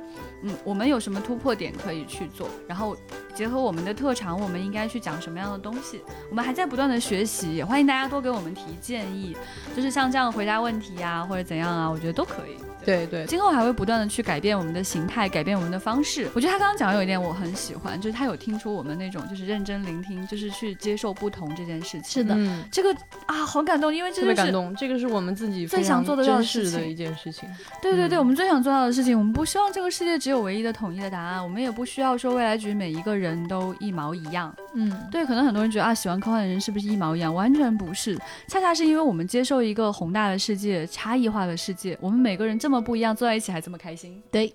[0.42, 2.48] 嗯，我们有什么突破点可以去做？
[2.68, 2.96] 然后
[3.34, 6.00] 结合我们的特长，我们应该去讲什么样的东西？
[6.30, 9.36] 我们还在不断的学习，也欢迎大家多给我们提建议，
[9.74, 12.56] 就是像这样回答问题呀，或者怎样啊，我觉得都可以。
[12.84, 16.30] 对对，今后还会不断的去改变我们的形态，改变我们的方式。
[16.34, 22.22] 我觉得他刚刚讲的有一点我很喜欢，就是他有听出我们那种就是认真聆听，就是去接受不同这件事情。
[22.22, 22.38] 是的，
[22.70, 22.94] 这个
[23.26, 27.48] 啊好感动，因为特别感动，这个是我们自己最想做的事情的一件事情。
[27.82, 34.52] 对对对，我们最想做到的事情，我们不希望这个世界只有唯一的统一的答案，我们也不需要说未来局每一个人都一毛一样。
[34.74, 37.32] 嗯，对，可能很多人觉得啊，喜欢科幻的人是不是一毛一样？
[37.32, 44.20] 完全不是，恰恰是因为我们接受一个宏大的世界、差异化的世界，我们每个人这么不一样，坐在一起还这么开心。
[44.28, 44.52] 对，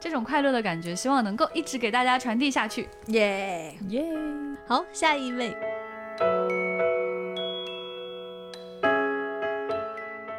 [0.00, 2.88] 这种快乐的感觉，希望能够一直给大家传递下去。
[3.08, 4.06] 耶耶，
[4.66, 5.54] 好，下一位。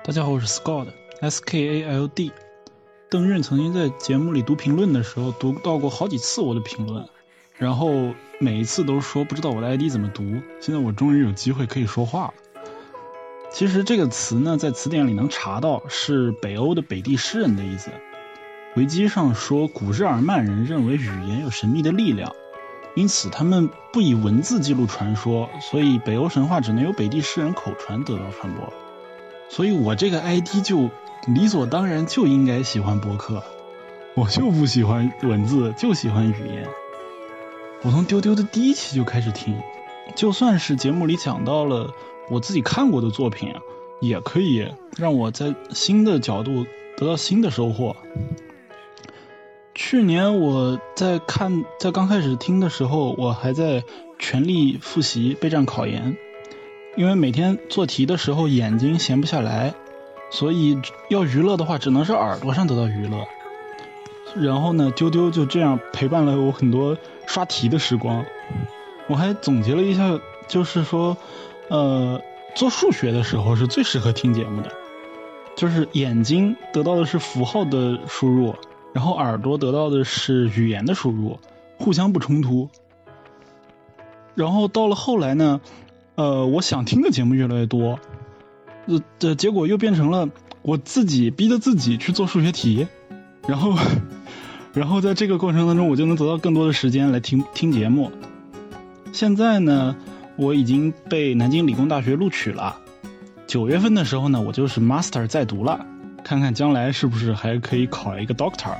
[0.03, 2.31] 大家好，我是 Scott，S K A L D。
[3.12, 7.08] 邓润曾经在节目里读评论的时候，读到过好几次我的评论。
[7.58, 10.24] 然后每一次都说不知道我的 ID 怎么读，
[10.62, 12.34] 现在我终于有机会可以说话了。
[13.50, 17.89] 其实这个词呢，在词典里能查到，是北欧的北地诗人的意思。
[18.76, 22.36] 维基上说，古日耳曼人认为语言有神秘的力量，
[22.93, 28.72] 因此他们不以文字记录传说，所以北欧神话只能由北地诗人口传得到传播。
[29.50, 30.91] 所以我这个 ID 就
[31.27, 33.43] 理所当然就应该喜欢博客，
[34.15, 36.67] 我就不喜欢文字，就喜欢语言。
[37.82, 39.55] 我从丢丢的第一期就开始听，
[40.15, 41.93] 就算是节目里讲到了
[42.29, 43.53] 我自己看过的作品，
[44.01, 46.65] 也可以让我在新的角度
[46.97, 47.95] 得到新的收获。
[49.75, 53.84] 去年我在看，在刚开始听的时候，我还在
[54.17, 56.17] 全力复习备战考研，
[56.97, 59.73] 因为每天做题的时候眼睛闲不下来，
[60.30, 63.26] 所以要娱乐的话，只能是耳朵上得到娱乐。
[64.36, 68.24] 然后呢，丢丢就这样陪伴了我很多刷题的时光。
[69.08, 71.18] 我还总结了一下，就是说，
[71.68, 72.22] 呃，
[72.56, 74.72] 做数学的时候是最适合听节目的，
[75.56, 78.56] 就是眼睛得到的是符号的输入，
[78.94, 81.39] 然后耳朵得到的是语言的输入，
[81.80, 82.70] 互相不冲突。
[84.36, 85.60] 然后到了后来呢，
[86.13, 88.00] 呃，我想听的节目越来越多，
[88.89, 90.28] 呃，这结果又变成了
[90.63, 92.88] 我自己逼着自己去做数学题，
[93.47, 93.78] 然后，
[94.73, 98.12] 然后在这个过程当中，我就能得到更多的时间来听听节目。
[99.12, 99.95] 现在呢，
[100.38, 102.78] 我已经被南京理工大学录取了，
[103.45, 105.86] 九月份的时候呢，我就是 master 在读了，
[106.23, 108.75] 看看将来是不是还可以考一个 doctor。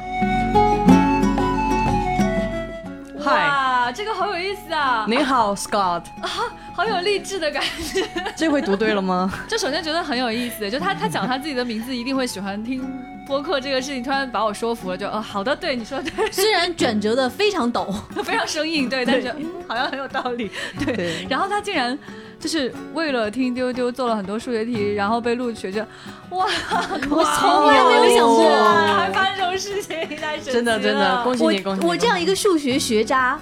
[3.90, 5.04] 哇，这个好有意思啊！
[5.10, 6.30] 你好，Scott，啊，
[6.76, 8.08] 好有励志的感觉。
[8.36, 9.34] 这回读对了吗？
[9.50, 12.88] 就首先觉得很有意思，就他他讲他自己的名字一定会喜欢听
[13.26, 16.32] 播客这个事情，突然把我说服了，就哦好的，对你说的对。
[16.32, 17.92] 虽然卷折的非常陡，
[18.24, 20.52] 非常生硬，对，但是嗯好像很有道理，
[20.86, 21.26] 对。
[21.28, 21.98] 然后他竟然
[22.40, 25.82] 就是为了听丢丢做了很多数学题，然后被录取，就
[26.30, 26.46] 哇，
[27.12, 28.50] 我从来没有想过
[28.96, 30.54] 还发生这种事情，太神奇了！
[30.54, 31.88] 真的真的，恭喜你，恭喜你！
[31.88, 33.38] 我这样一个数学学渣。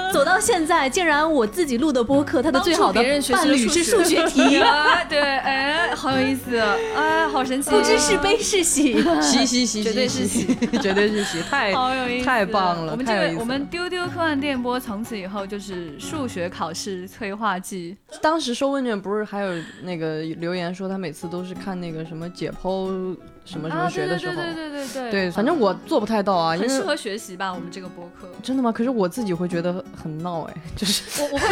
[0.12, 5.04] 走到现在，竟然我自己录的播客，他的最好的伴侣是数学题啊！
[5.08, 10.46] 对，哎，好有意思，哎，好神奇，不知是悲是喜，喜喜喜，绝对是喜，
[10.80, 12.92] 绝对是喜，太好有意思，太棒了！
[12.92, 17.96] 我们这个我们丢丢科幻电波从此以后就是数学考试催化剂。
[18.20, 19.52] 当时收问卷不是还有
[19.82, 23.16] 那个留言说他每次都是看那个什么解剖。
[23.44, 28.28] 什么什么学的时候，对对对对对对，反正我做不太到啊，很适合学习吧，我们这个播客。
[28.42, 28.72] 真的吗？
[28.72, 31.46] 可是我自己会觉得很闹哎， 就是我我会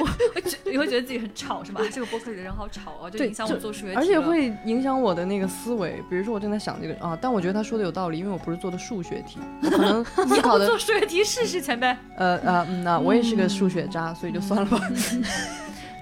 [0.00, 1.80] 我会觉 你会觉得自己很吵是吧？
[1.92, 6.02] 这个播客里的人好吵啊，就影响我做数学题，而且会影响我的那个思维。
[6.10, 11.86] 比如说我正在想这个啊，但我觉得他说的有道理，因为我不是做的数学题， 我可能思考的做数学题试试前辈。
[12.16, 14.80] 呃呃嗯，那我也是个数学渣，所以就算了吧。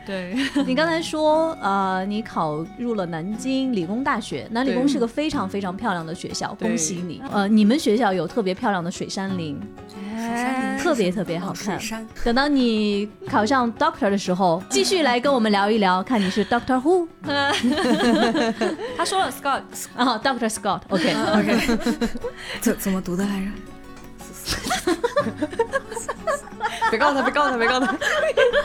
[0.09, 7.21] 对 你刚才说，呃，你考入了南京理工大学，南理工是个非常非常漂亮的学校，恭喜你。
[7.31, 9.61] 呃，你们学校有特别漂亮的水山林，
[10.83, 11.79] 特别特别好看。
[12.25, 17.07] 等到你考上 Doctor 的时候，继续来跟我们聊一聊，看你是 Doctor Who。
[18.97, 19.61] 他说了 Scott
[19.95, 21.79] 啊，Doctor Scott，OK OK，
[22.63, 23.51] 怎怎么读的来着？
[26.91, 27.99] 别告诉他，别告诉他，别告诉他，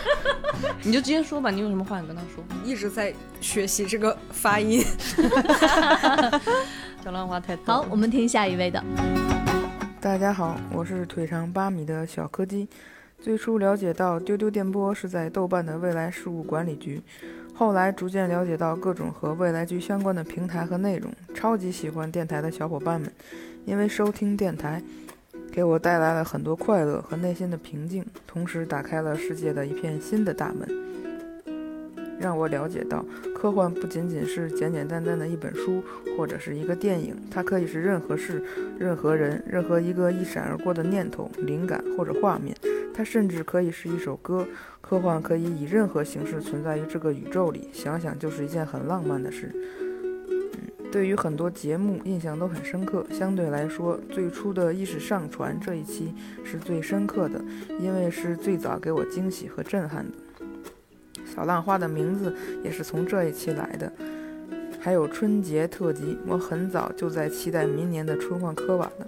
[0.84, 1.50] 你就直接说吧。
[1.50, 2.44] 你有什么话，你跟他说。
[2.64, 4.84] 一直在学习这个发音，
[7.04, 7.66] 小浪花太多。
[7.66, 8.82] 好，我们听下一位的。
[10.00, 12.68] 大家好，我是腿长八米的小柯基。
[13.22, 17.02] 最初了解到丢丢电波是在豆瓣的未来事务管理局，
[17.54, 21.10] 后来逐渐了解到各种和未来局相关的平台和内容。
[21.34, 23.10] 超级喜欢电台的小伙伴们，
[23.66, 24.82] 因为收听电台。
[25.52, 30.68] 给我带来了很多快乐和内心的平静，同时打开了世界的一片新的大门，
[32.20, 35.84] 让我了解到科幻不仅仅是简简单单的一本书
[36.18, 38.44] 或者是一个电影，它可以是任何事、
[38.80, 42.56] 任何人、任何一个一闪而过的念头、灵感或者画面，
[42.94, 44.48] 它甚至可以是一首歌。
[44.82, 49.50] 科幻可以以任何形式存在于这个宇宙里，想想就是一件很浪漫的事。
[50.94, 57.44] 对于很多节目印象都很深刻，相对来说，最初的意识上传这一期是最深刻的，
[57.80, 60.46] 因为是最早给我惊喜和震撼的。
[61.26, 63.92] 小浪花的名字也是从这一期来的。
[64.80, 69.08] 还有春节特辑，我很早就在期待明年的春幻科晚了。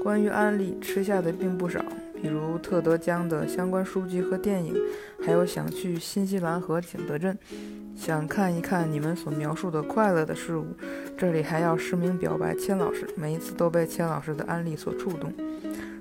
[0.00, 1.84] 关于安利，吃下的并不少，
[2.24, 4.74] 比如特德江的相关书籍和电影，
[5.22, 7.36] 还有想去新西兰和景德镇。
[7.94, 10.68] 想看一看你们所描述的快乐的事物，
[11.18, 15.30] 这里还要实名表白千老师，每一次都被千老师的安利所触动。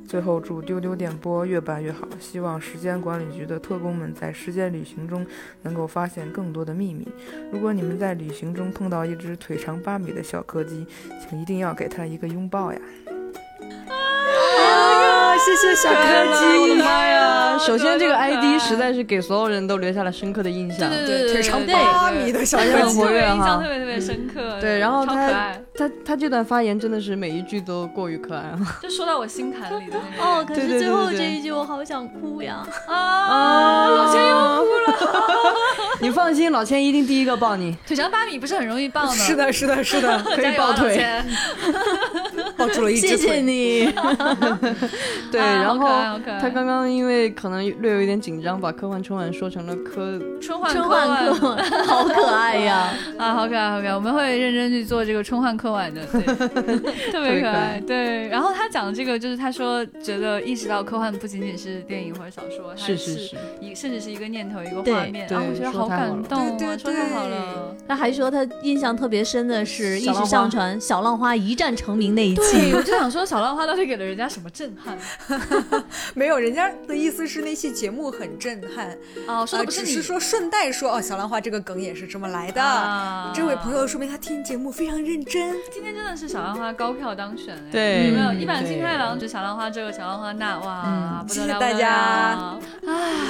[0.07, 5.27] 最后祝丢丢电波越办越好，希望时间管理局的特工们在时间旅行中
[5.63, 7.05] 能够发现更多的秘密。
[7.51, 10.87] 如果你们在旅行中碰到一只腿长八米的小柯基，
[11.19, 12.79] 请一定要给它一个拥抱呀！
[15.37, 15.97] 谢谢小柯
[16.39, 17.57] 基， 我的妈呀！
[17.57, 20.89] 首先，这个 ID 实在是给所有人都留下了深刻的印象。
[20.89, 24.59] 对对对，腿长八米的小柯基，活跃印象特别特别深刻。
[24.59, 30.25] 对，然后他他他这段发言真的是每一句都过于可爱了，就说到我心坎里的那种。
[30.25, 32.65] 哦，可是最后这一句我好想哭呀！
[32.87, 35.53] 啊，老千又哭了。
[35.99, 37.77] 你放心，老千一定第一个抱你。
[37.87, 39.13] 腿长八米不是很容易抱吗？
[39.13, 41.21] 是的，是的，是的，可以抱腿
[42.67, 43.35] 抱住了一只谢谢。
[43.41, 43.91] 你。
[45.31, 45.87] 对，啊然后
[46.39, 51.55] 他刚刚因为可能略有一点紧张，把科幻春晚说成了科春幻春晚课课
[51.85, 52.93] 好可爱呀！
[53.17, 53.95] 啊，好可爱，好可爱！
[53.95, 57.81] 我们会认真去做这个春晚课晚的， 对，特别可爱。
[57.85, 67.75] 对，然后他讲的这个就是他说觉得意识到科幻不仅仅是电影或者小说，它是是是一甚至是一个念头一个画面，对然后我觉得好感动啊，对对说太好对了。
[67.87, 72.83] 他还说他印象特别深的是一直上传小浪花一战成名那一对， 我。
[72.83, 74.97] 就想说小浪花到底给了人家什么震撼
[76.13, 78.95] 没有，人家的意思是那期节目很震撼，
[79.27, 82.61] 哦，说啊，的不是你只是说顺带说哦，小浪花这个梗也是这么来的。
[82.61, 85.55] 啊这位朋友说明他听节目非常认真。
[85.71, 88.29] 今天真的是小浪花高票当选哎，对有没有？
[88.31, 92.59] 嗯一版金太郎就小浪花这个，小浪花那，哇，不得了，谢谢大家啊！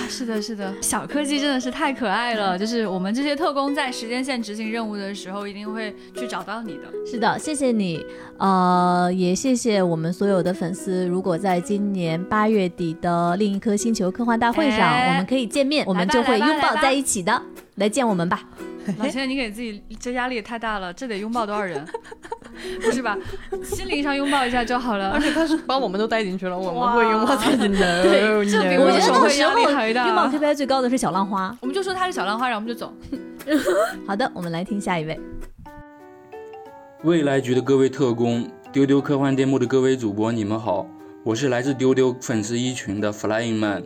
[0.10, 2.58] 是的，是的，小科技真的是太可爱了。
[2.58, 6.84] 就是我们这些特工在时间线执行任务的时候，一定会去找到你的。
[7.06, 8.04] 是的，谢谢你，
[8.38, 11.06] 呃，也谢谢我们所有的粉丝。
[11.08, 17.42] 如果在今年八月底的另一颗星球科幻大会上，哎我们可以见面，我们就会拥抱在一起的。
[17.76, 18.42] 来见我们吧。
[19.00, 21.86] 老千，你给自己这压力也太大了，这得拥抱多少人？
[22.84, 23.18] 不是吧？
[23.64, 25.20] 心灵上拥抱一下就好了而。
[25.22, 28.04] 且他是把我们都带进去了，我们会拥抱在进的。
[28.04, 31.56] 对这比我觉得我手绘到时候压力还大拥抱 KPI 最高的是小浪花。
[31.62, 32.94] 我们就说他是小浪花，然后我们就走。
[34.06, 35.20] 好的，我们来听下一位。
[37.04, 40.90] 未来局的各位特工，丢丢科幻电幕的各位主播，你们好，
[41.24, 43.84] 我是来自丢丢粉丝一群的 Flying Man，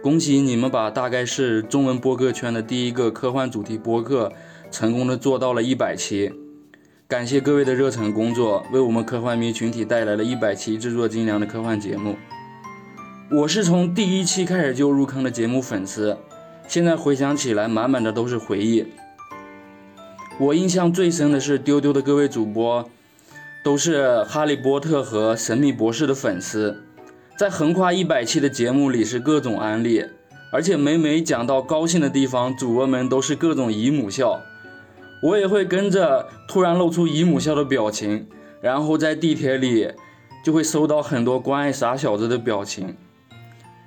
[0.00, 4.32] 恭喜你们把大概是中文播客圈的第一个科幻主题播客
[4.70, 6.32] 成功的做到了一百期，
[7.08, 12.14] 感谢各位的热忱工作，为我们科幻迷群体带来了一百期制作精良的科幻节目。
[13.32, 16.16] 我是从第一期开始就入坑的节目粉丝，
[16.68, 18.86] 现在回想起来，满满的都是回忆。
[20.38, 22.88] 我印象最深的是丢丢的各位主播，
[23.68, 26.84] 都是哈利波特和神秘博士的粉丝，
[27.36, 30.02] 在横跨一百期的节目里是各种安利，
[30.50, 34.40] 而且每每讲到高兴的地方，主播们都是各种姨母笑，
[35.22, 38.26] 我也会跟着突然露出姨母笑的表情，
[38.62, 39.92] 然后在地铁里
[40.42, 42.96] 就会收到很多关爱傻小子的表情，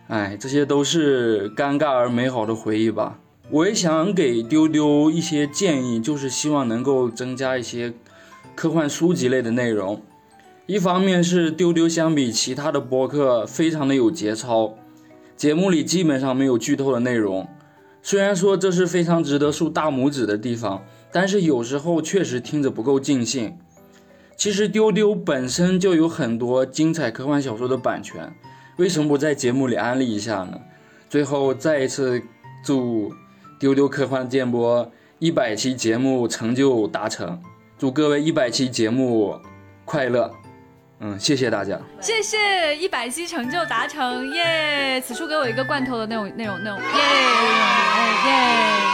[0.10, 3.18] 哎，这些都是尴尬而美好的回忆吧。
[3.50, 7.92] 我也想给丢丢一些建议，就是希望能够增加一些
[8.56, 10.02] 科幻书籍类的内容。
[10.68, 14.76] 一方面是丢丢相比其他的播客非常的有节操，
[15.36, 17.48] 节目里基本上没有剧透的内容。
[18.02, 23.58] 虽然说这是非常值得竖大拇指的地方，但是有时候确实听着不够尽兴。
[24.38, 28.34] 其实丢丢本身就有很多精彩科幻小说的版权，
[28.78, 30.60] 为什么不在节目里安利一下呢？
[31.10, 32.22] 最后再一次
[32.64, 33.14] 祝
[33.60, 34.90] 丢丢科幻电波
[35.20, 37.40] 一百期节目成就达成，
[37.82, 39.42] 祝各位一百期节目
[39.86, 40.32] 快乐。
[41.00, 41.80] 嗯，谢谢大家。
[42.00, 45.02] 谢谢一百期成就达成，耶！
[45.02, 46.86] 此处给我一个罐头的那种、那种、那种，耶！
[46.94, 48.86] 哎耶！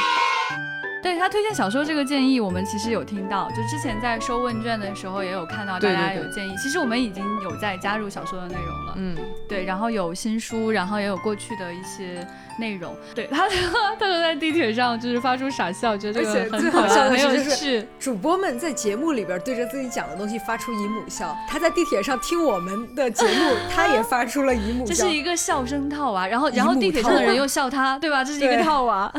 [1.04, 6.56] 对他推荐小说这个建议，我们其实有听到，就之前在收问卷的时候也有看到大家有建议。
[6.56, 9.18] 其实我们已经有在加入小说的内容了，嗯，
[9.50, 12.26] 对，然后有新书，然后也有过去的一些
[12.58, 12.96] 内容。
[13.16, 13.48] 对他，
[14.00, 17.88] 他就在地铁上就是发出傻笑，觉得而这个很且最好笑的是，就是趣。
[18.00, 24.94] 主播们在节目里边对着自己讲的东西发出姨母笑，他在地铁上听我们的节目，他也发出了姨母笑。
[24.94, 28.24] 这是一个笑声套娃，然后然后地铁上的人又笑他， 对吧？
[28.24, 29.12] 这是一个套娃。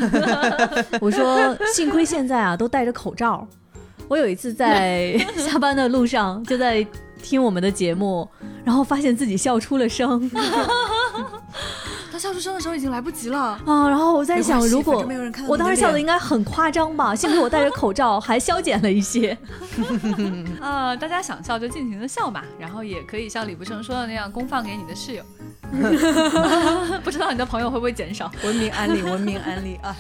[1.01, 3.47] 我说，幸亏现在啊都戴着口罩。
[4.09, 6.84] 我有一次在下班的路上就在
[7.22, 8.26] 听我们的节目，
[8.64, 10.30] 然后发现自己笑出了声
[12.19, 13.39] 他笑出声的时候已经来不及了。
[13.64, 19.39] 啊，然后我在想，如果没有人看到我当时笑的应该很夸张吧，幸亏我戴着口罩，还消减了一些。
[20.61, 25.23] 呃，大家想笑就尽情的笑吧，然后也可以像李不成说的那样公放给你的室友。
[27.05, 28.29] 不知道你的朋友会不会减少？
[28.43, 29.95] 文明安利，文明安利啊！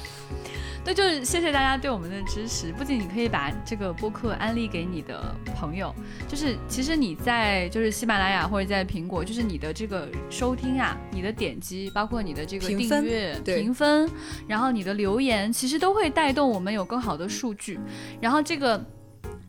[0.88, 2.72] 对，就是谢谢大家对我们的支持。
[2.72, 5.94] 不仅你可以把这个播客安利给你的朋友，
[6.26, 14.08] 就是其实你在就是喜马拉雅或者在苹果，就是你的这个收听啊，你的点击，包括你的这个订阅、对评分，
[14.46, 17.78] 然后你的留言，其实都会带动我们有更好的数据，
[18.18, 18.82] 然后这个。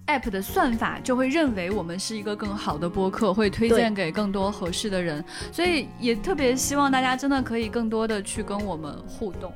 [0.09, 9.53] App 的算法就会认为我们是一个更好的播客，会推荐给更多合适的人，所以也特别希望大家真的可以更多的去跟我们互动，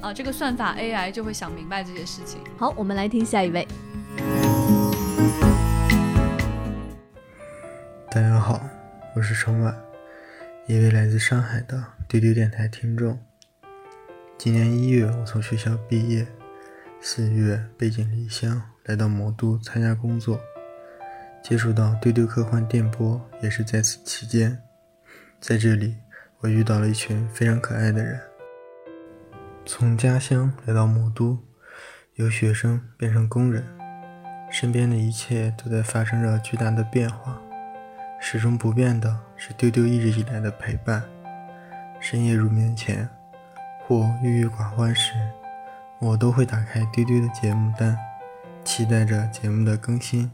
[0.00, 2.40] 啊，这个算法 AI 就会想明白这些事情。
[2.58, 3.66] 好，我们来听下一位。
[8.10, 8.60] 大家好，
[9.14, 9.72] 我是程婉，
[10.66, 13.16] 一位来自上海的丢丢电台听众。
[14.36, 16.26] 今年一月，我从学校毕业，
[17.00, 20.40] 四月背井离乡来到魔都参加工作，
[21.42, 24.60] 接触到丢丢科幻电波也是在此期间。
[25.40, 25.96] 在这里，
[26.40, 28.20] 我遇到了一群非常可爱的人。
[29.64, 31.38] 从家乡来到魔都，
[32.16, 33.64] 由学生变成工人，
[34.50, 37.40] 身边的一切都在发生着巨大的变化。
[38.20, 41.02] 始终不变的是丢丢一直以来的陪伴。
[42.00, 43.08] 深夜入眠前，
[43.86, 45.12] 或郁郁寡欢时，
[46.00, 47.96] 我都会打开丢丢的节目单，
[48.64, 50.30] 期待着节目的更新。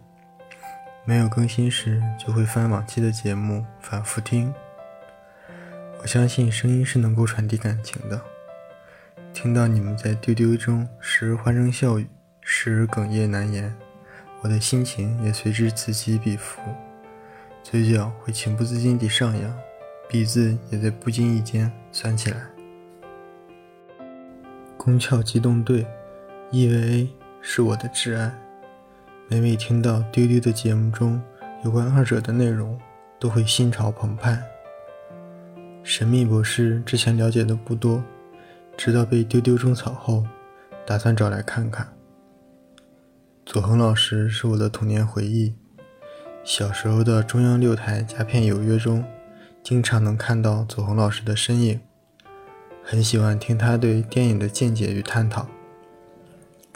[1.04, 4.52] 没有更新时，就会翻往期的节目反复听。
[6.02, 8.20] 我相信声音是能够传递感情的。
[9.32, 12.06] 听到你们在丢丢中时而欢声笑语，
[12.40, 13.74] 时而哽咽难言，
[14.42, 16.60] 我的心情也随之此起彼伏，
[17.62, 19.58] 嘴角会情不自禁地上扬，
[20.08, 22.40] 鼻子也在不经意间酸起来。
[24.76, 25.86] 宫壳机动队
[26.52, 27.08] EVA
[27.40, 28.32] 是我的挚爱，
[29.28, 31.22] 每每听到丢丢的节目中
[31.64, 32.78] 有关二者的内容，
[33.18, 34.42] 都会心潮澎湃。
[35.82, 38.02] 神秘博士之前了解的不多。
[38.76, 40.24] 直到被丢丢种草后，
[40.86, 41.92] 打算找来看看。
[43.44, 45.52] 左恒老师是我的童年回忆，
[46.44, 49.04] 小时候的中央六台《佳片有约》中，
[49.64, 51.80] 经常能看到左恒老师的身影，
[52.84, 55.48] 很喜欢听他对电影的见解与探讨。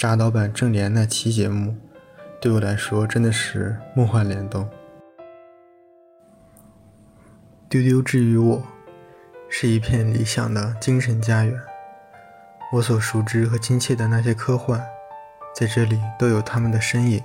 [0.02, 1.76] 扎导版正联那期节目，
[2.40, 4.68] 对我来说真的是梦幻联动。
[7.68, 8.66] 丢丢之于我，
[9.48, 11.56] 是一片理想的精神家园。
[12.72, 14.84] 我所熟知和亲切的那些科幻，
[15.54, 17.22] 在这里都有他们的身影。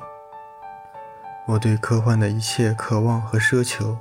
[1.47, 3.97] 我对科幻的一切渴望和奢求，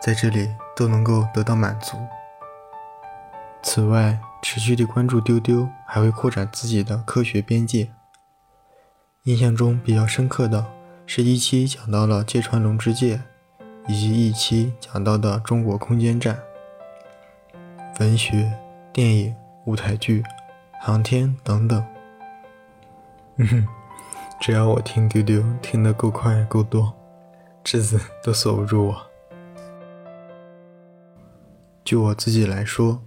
[0.00, 1.96] 在这里都能够得到满足。
[3.60, 7.90] 此外，持续地关注丢丢，还会扩展自己的科学边界。
[9.22, 10.66] 印象中比较深刻的
[11.06, 13.22] 是一期讲到了芥川龙之介，
[13.88, 16.38] 以及一期讲到的中国空间站。
[18.00, 18.52] 文学、
[18.92, 19.34] 电影、
[19.64, 20.22] 舞台剧。
[20.84, 21.80] 航天等等，
[23.36, 23.68] 嗯哼，
[24.40, 26.92] 只要我听丢丢听得够快够多，
[27.62, 29.06] 智子都锁不住我。
[31.84, 33.00] 就我自己来说，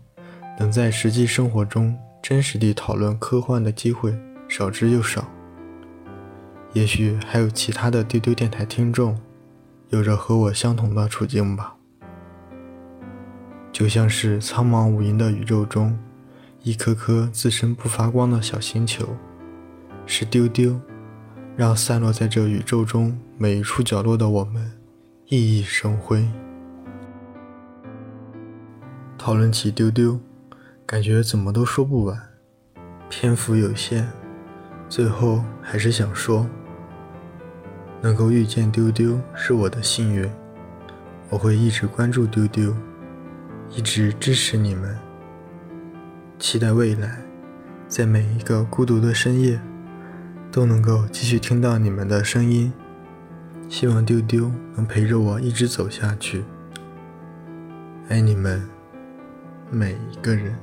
[0.58, 5.28] 能在实际生活中真实地讨论科幻的机会少之又少。
[6.74, 9.20] 也许还有其他的丢丢电台听众，
[9.90, 11.76] 有着和我相同的处境吧。
[13.72, 15.98] 就像是苍茫无垠的宇宙中。
[16.64, 19.08] 一颗颗自身不发光的小星球，
[20.08, 20.82] 是丢丢，
[21.56, 24.72] 让散落在这宇宙中每一处角落的我们
[25.28, 26.28] 熠熠生辉。
[29.16, 30.20] 讨论起丢丢，
[30.88, 32.16] 感觉怎么都说不完，
[33.10, 34.08] 篇幅有限，
[34.88, 36.48] 最后还是想说，
[38.02, 40.30] 能够遇见丢丢是我的幸运，
[41.32, 42.72] 我会一直关注丢丢，
[43.72, 44.96] 一直支持你们。
[46.38, 47.18] 期待未来，
[47.88, 49.60] 在每一个孤独的深夜，
[50.52, 52.72] 都能够继续听到你们的声音。
[53.68, 56.46] 希望丢丢能陪着我一直走下去。
[58.08, 58.64] 爱你们
[59.72, 60.56] 每一个人。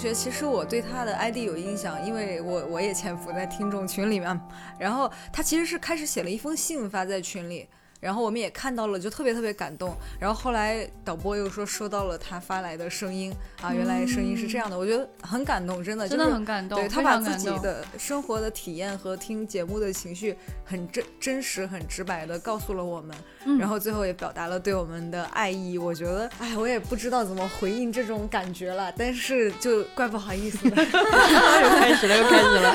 [0.00, 4.40] 学，其实我对他的 ID 有印象，因为我我也潜伏在听众群里面。
[4.78, 7.68] 然后他其实是开始写了一封信发在群里。
[8.00, 9.94] 然后我们也看到了，就特别特别感动。
[10.18, 16.78] 然后后来导播又说收到了他发来的声音啊，原来声音是这样的，我觉得很感动，真的真的很感动。
[16.78, 20.34] 对他把自己的生活的体验和听节目的情绪
[20.64, 23.14] 很真真实、很直白的告诉了我们，
[23.58, 25.76] 然后最后也表达了对我们的爱意。
[25.76, 30.82] 我觉得，哎，我也不知道怎么回应这种感觉了，但是就怪不好意思 的。
[30.82, 32.74] 又开始了，又开始了。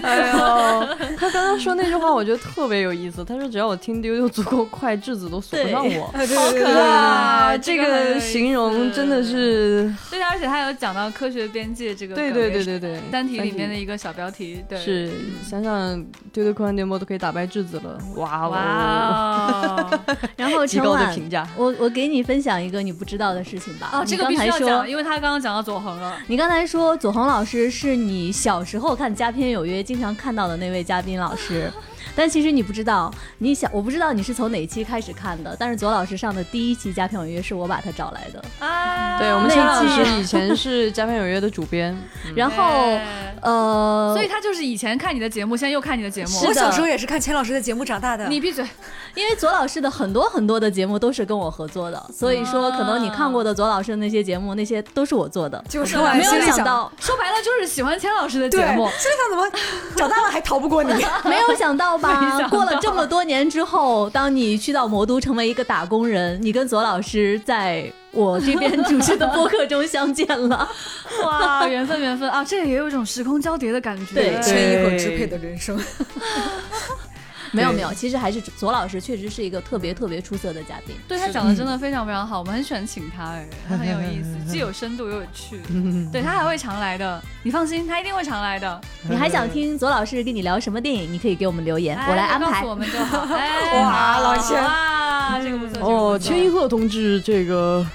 [0.02, 3.22] 哎呦， 他刚刚说那句话，我觉得特别有意思。
[3.22, 4.37] 他说只要我听丢丢。
[4.38, 7.58] 足够快，质子都锁不上我， 好可爱！
[7.58, 15.10] 这个形容真的是，对，而且他有讲到科学边界这个，对对对对对，单体里面的一个小标题，对，是
[15.42, 16.00] 想想
[16.32, 19.90] 丢丢科幻电波都可以打败质子了，哇哇！
[20.36, 23.90] 然后极高的评价，我我给你分享一个你不知道的事情吧。
[23.92, 26.16] 哦，这个必须要讲，因为他刚刚讲到左恒了。
[26.28, 31.68] 你刚才说左恒老师是你小时候看《佳片有约》经常看到的那位嘉宾老师。
[32.18, 39.16] 但其实你不知道，你想我不知道你是从哪期开始看的，但是左老师上的第一期《佳片有约》是我把他找来的啊。
[39.20, 41.96] 对我们钱老师以前是《佳片有约》的主编，
[42.34, 42.98] 然后
[43.40, 46.40] 呃，所以他就是以前看你的节目，现在又看你的节目。
[46.44, 48.26] 我小时候也是看钱老师的节目长大的。
[48.26, 48.66] 你闭嘴！
[49.14, 55.62] 因为左老师的很多很多的节目都是跟我合作的，所以说可能你看过的左老师的那些节目，那些都是我做的。
[55.68, 58.88] 就是没有想到，说白了就是喜欢钱老师的节目。
[58.98, 59.48] 心想怎么
[59.96, 60.92] 长大了还逃不过你？
[61.24, 62.07] 没有想到吧？
[62.50, 70.68] 过了这么多年之后，当你去到魔都成为一个打工人，你跟左老师在我这边主持的播客中相见了。
[71.24, 72.44] 哇，缘分缘分啊！
[72.44, 74.14] 这也有一种时空交叠的感觉。
[74.14, 75.78] 对，牵一和支配的人生。
[77.52, 80.96] 没有没有，其实还是左老师确实是一个特别特别出色的嘉宾。
[81.06, 85.60] 对他讲的真的非常非常好，我们很喜欢请他，哎， 他很有意思，既有深度又有趣。
[86.12, 88.80] 对他还会常来的，你放心，他一定会常来的。
[89.08, 91.12] 你还想听左老师跟你聊什么电影？
[91.12, 92.64] 你可以给我们留言，我来安排。
[92.64, 93.24] 我们就好。
[93.24, 95.80] 哇，老钱，哇，这个不错。
[95.82, 97.86] 哦，千一鹤同志，这个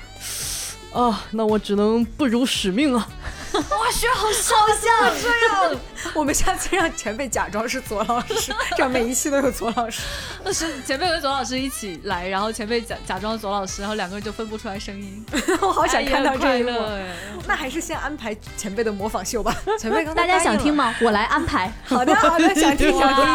[0.92, 3.08] 啊，那我只能不辱使命啊。
[3.54, 5.80] 哇，学好像像这样，
[6.14, 10.02] 我们下次让前辈假装是左老师， 这样每一期都有左老师。
[10.44, 15.26] 那是前辈和左老师一起来，然后前辈假假装左老师，然后两个人就分不出来声音。
[15.62, 16.70] 我好想看到这一幕。
[16.72, 17.16] 哎、
[17.48, 19.56] 那还是先安排前辈的模仿秀吧。
[19.80, 20.94] 前辈刚大家想听吗？
[21.02, 21.72] 我来安排。
[21.86, 23.26] 好的好的，想听想听，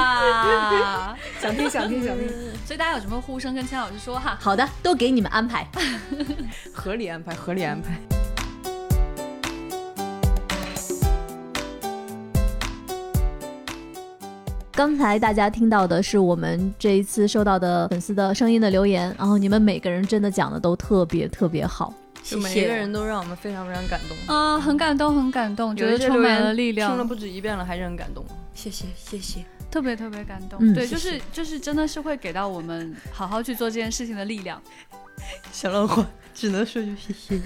[1.40, 2.28] 想听想听想听。
[2.66, 4.36] 所以大家有什么呼声跟千老师说哈？
[4.40, 5.66] 好的，都给你们安排，
[6.72, 7.98] 合理安排，合理安排。
[14.78, 26.90] 刚才大家听到的是我们这一次收到的粉丝的声音的留言，然后你们每个人真的讲的都特别特别好，就每一个人都让我们非常非常感动啊，很感动，很感动，觉得充满了力量。
[26.90, 28.24] 听了不止一遍了，还是很感动。
[28.54, 30.72] 谢谢谢谢，特别特别感动。
[30.72, 34.62] 对，就是就是真的是会给到我们好好去做这件事情的力量。
[35.52, 36.06] 小浪花。
[36.34, 37.40] 只能说句谢谢，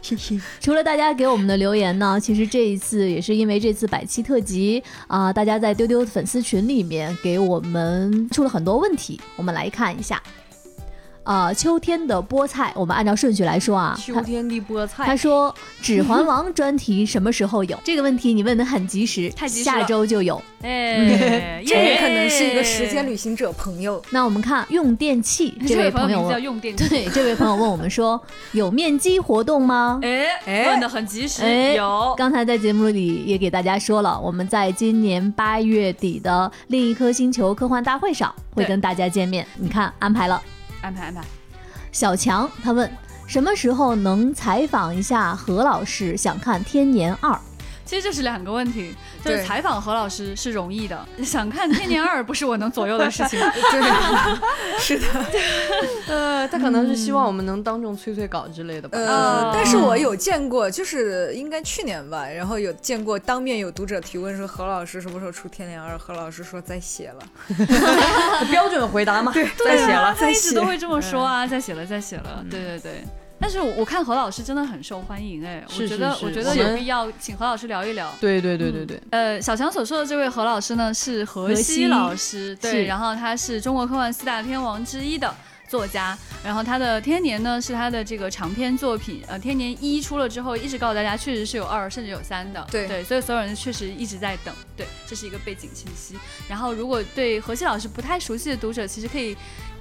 [0.00, 0.40] 谢谢。
[0.60, 10.22] 除了大家给我们的留言呢，其实这一次也是因为这次百期特辑啊，大家在丢丢粉丝群里面给我们出了很多问题，我们来看一下。
[11.26, 13.98] 啊，秋天的菠菜，我们按照顺序来说啊。
[14.00, 15.04] 秋天的菠菜。
[15.04, 15.52] 他说，
[15.84, 17.76] 《指环王》专题什么时候有？
[17.82, 20.40] 这个问题你问的很及时，太及时下周就有。
[20.62, 24.00] 哎， 这也可能是一个时间旅行者朋友。
[24.10, 26.88] 那我们看用电器这位朋友叫用电器。
[26.88, 28.22] 对， 这位朋友问我们说，
[28.52, 29.98] 有面基活动吗？
[30.02, 31.74] 哎，问的很及时。
[31.74, 32.14] 有。
[32.16, 39.44] 刚才在节目里也给大家说了，我们在今年八月底的另一颗星球科幻大会上会跟大家见面。
[39.56, 40.40] 你看，安排了。
[40.86, 41.20] 安排安排，
[41.90, 42.88] 小强他问
[43.26, 46.16] 什么时候能采访一下何老师？
[46.16, 47.32] 想看《天年二》。
[47.86, 53.38] 其实这是两个问题，就是采访何老师是容易的， 想看《天年二》不是我能左右的事情。
[53.70, 53.80] 对，
[54.78, 55.06] 是的。
[56.08, 58.98] 呃，他可能是希望我们能当众催催稿之类的吧。
[58.98, 67.18] 呃，但是我有见过，就是应该去年吧，然后有见过当面有读者提问说何老师什么时候出《天年二》，何老师说在写了。
[68.50, 72.44] 标准回答嘛，对，在写了，他一直都会这么说啊，在写了，在写了。
[72.50, 73.04] 对对对。
[73.38, 78.10] 但是我看何老师真的很受欢迎哎，我觉得我觉得有必要请何老师聊一聊。
[78.20, 79.00] 对对对对对。
[79.10, 85.32] 呃，小强所说的这位何老师呢是何西老师，对，然后他是中国科幻四大天王之一的
[85.68, 96.16] 作家，然后他的《天年》呢是他的这个长篇作品，呃，《天年一》出了之后，一直告诉大家确实是有二甚至有三的，对对，所以所有人确实一直在等，对，这是一个背景信息。
[96.48, 99.36] 然后如果对何西老师不太熟悉的读者，其实可以。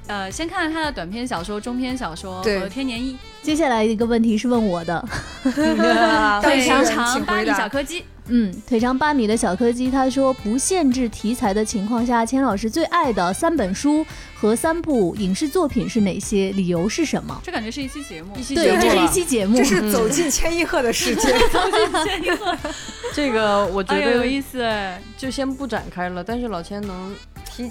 [0.07, 3.13] 呃，先看看他的短篇小说、中篇小说和《天年一》。
[3.41, 5.03] 接下来一个问题是问我的，
[5.43, 8.03] 腿长长八米小柯基。
[8.27, 14.03] 嗯，腿长八米的小柯基，他说不限制题材的情况下，钱老师最爱的三本书
[14.35, 16.51] 和三部影视作品是哪些？
[16.53, 17.39] 理由是什么？
[17.43, 22.55] 这感觉是一期节目，一期对，这是一期节目，这是走进千亿鹤的世界， 走进千亿鹤。
[23.13, 24.67] 这个我觉得有意思，
[25.17, 26.23] 就先不展开了。
[26.23, 27.15] 但是老千能。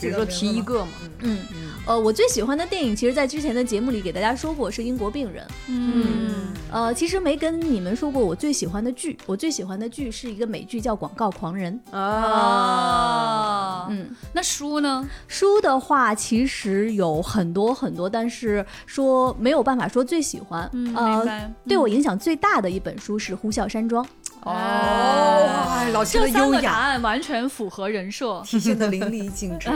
[0.01, 1.39] 比如说提一个嘛，嗯，
[1.87, 5.45] 呃，我最喜欢的电影，其实，在之前的节目里给大家说过，是《英国病人》。
[5.68, 13.87] 嗯，呃，其实没跟你们说过我最喜欢的剧，我最喜欢的剧是一个美剧，叫《广告狂人》啊。
[13.91, 15.09] 嗯，那书呢？
[15.28, 20.70] 书的话，其实有很多很多，但是说没有办法说最喜欢。
[20.95, 24.05] 呃，对我影响最大的一本书是《呼啸山庄》。
[24.45, 29.70] 哦，老钱的优雅，答案完全符合人设，体现的淋漓尽致。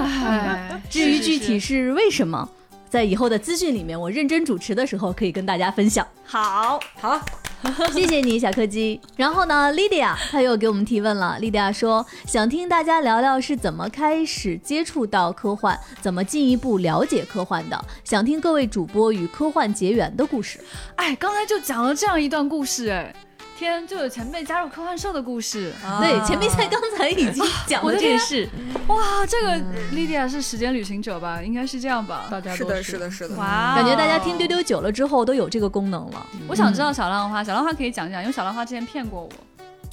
[0.91, 2.47] 至于具体是为什么，
[2.91, 6.07] 在以后的资讯里面，我认真主持的时候可以跟大家分享。
[6.23, 7.19] 好，好，
[7.93, 9.01] 谢谢你，小柯基。
[9.17, 11.39] 然后呢，Lydia 她又给我们提问了。
[11.41, 20.61] Lydia 说，想听大家聊聊是怎么开始接触到科幻，怎么进一步了解科幻的，想听各位主播与科幻结缘的故事。
[20.97, 23.15] 哎，刚才就讲了这样一段故事，哎。
[23.59, 25.73] 天，就有前辈加入科幻社的故事。
[26.01, 28.49] 对，前辈在刚才已经讲了这件事。
[28.87, 29.57] 哇，这个
[29.93, 31.43] Lydia 是时间旅行者吧？
[31.43, 32.29] 应该是这样吧？
[32.31, 33.35] 大家是的，是的，是的。
[33.35, 36.25] 哇，感觉大家听丢丢久了之后都有这个功能了。
[36.47, 39.31] 我想知道小浪花，小浪花可以讲讲，因为小浪花之前骗过我。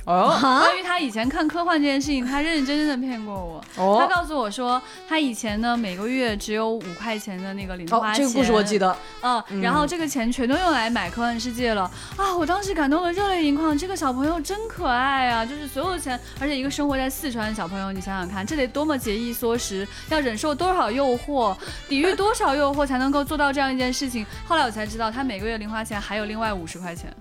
[0.06, 3.64] 哦，关于他以前看科幻这件事情，他认认真真的骗过我。
[3.76, 8.24] 哦，他告诉我说，他以前呢每个月只有五块钱的那个零花钱。
[8.24, 8.96] 这个故事我记得。
[9.22, 12.36] 嗯，然后这个钱全都用来买科幻世界了啊！
[12.38, 13.76] 我当时感动的热泪盈眶。
[13.76, 15.44] 这个小朋友真可爱啊！
[15.44, 21.58] 就是所有的钱，而且一个生活在四川的小朋友，你想想看，这得多么节衣缩食，要忍受多少诱惑，
[21.90, 24.24] 抵御多少诱惑，才能够做到这样一件事情。
[24.48, 27.12] 后来我才知道，他每个月零花钱还有另外五十块钱。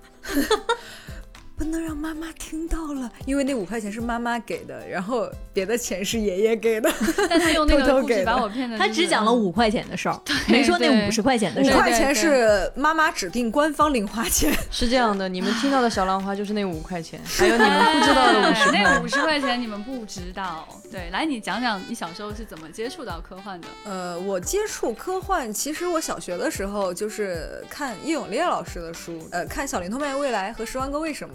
[1.57, 6.93] 不能让妈妈听到了，因为那五块钱是妈妈给的，然后别的钱是爷爷给的。
[7.31, 11.75] 但他用那个故事把我骗的，他只讲了五块钱的事儿，没说那五十块钱的事儿。
[11.75, 14.53] 五块钱是妈妈指定官方零花钱。
[14.71, 18.73] 是这样的，你们听到的小浪花就是那五块钱， 还有你们不知道的五十。
[18.73, 20.67] 那五十块钱你们不知道。
[20.91, 23.69] 对，来你讲讲你小时候是怎么接触到科幻的？
[23.85, 31.35] 呃，我接触科幻，其实我小学的时候就是看叶永烈老师的书，呃，看《小灵通漫游未来》和《十万个为什么》。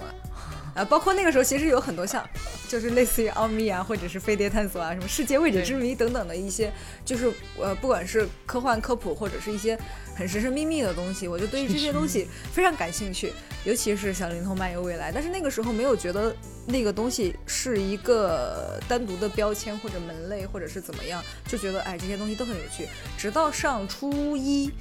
[0.75, 2.23] 啊，包括那个时候，其实有很多像，
[2.67, 6.71] 就是类似于奥秘啊，或者是飞碟探索啊，什么世界未解之谜等等的一些，
[7.03, 9.77] 就是呃，不管是科幻科普，或者是一些
[10.15, 13.33] 很神神秘秘的东西，我就对于这些东西非常感兴趣。
[13.65, 16.33] 尤其是小《灵通漫游未来》，但是那个时候没有觉得
[16.67, 22.87] 那个东西是一个单独的标签或者门类，或者是怎么样，就觉得哎，这些东西都很有趣。
[23.17, 24.71] 直到上初一，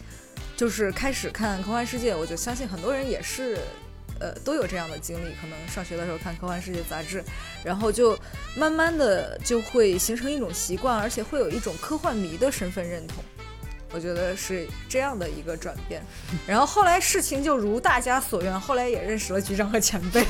[0.57, 3.59] 就是开始看科幻世界，我就相信很多人也是。
[4.20, 7.22] 呃，都有这样的经历，可能上学的时候看《科幻世界》杂志，
[7.64, 8.18] 然后就
[8.56, 13.22] 慢慢的就会形成一种习惯，而且会有一种科幻迷的身份认同。
[13.93, 16.03] 我觉得是这样的一个转变，
[16.47, 20.22] 然后后来事情就如大家所愿，后来也认识了局长和前辈，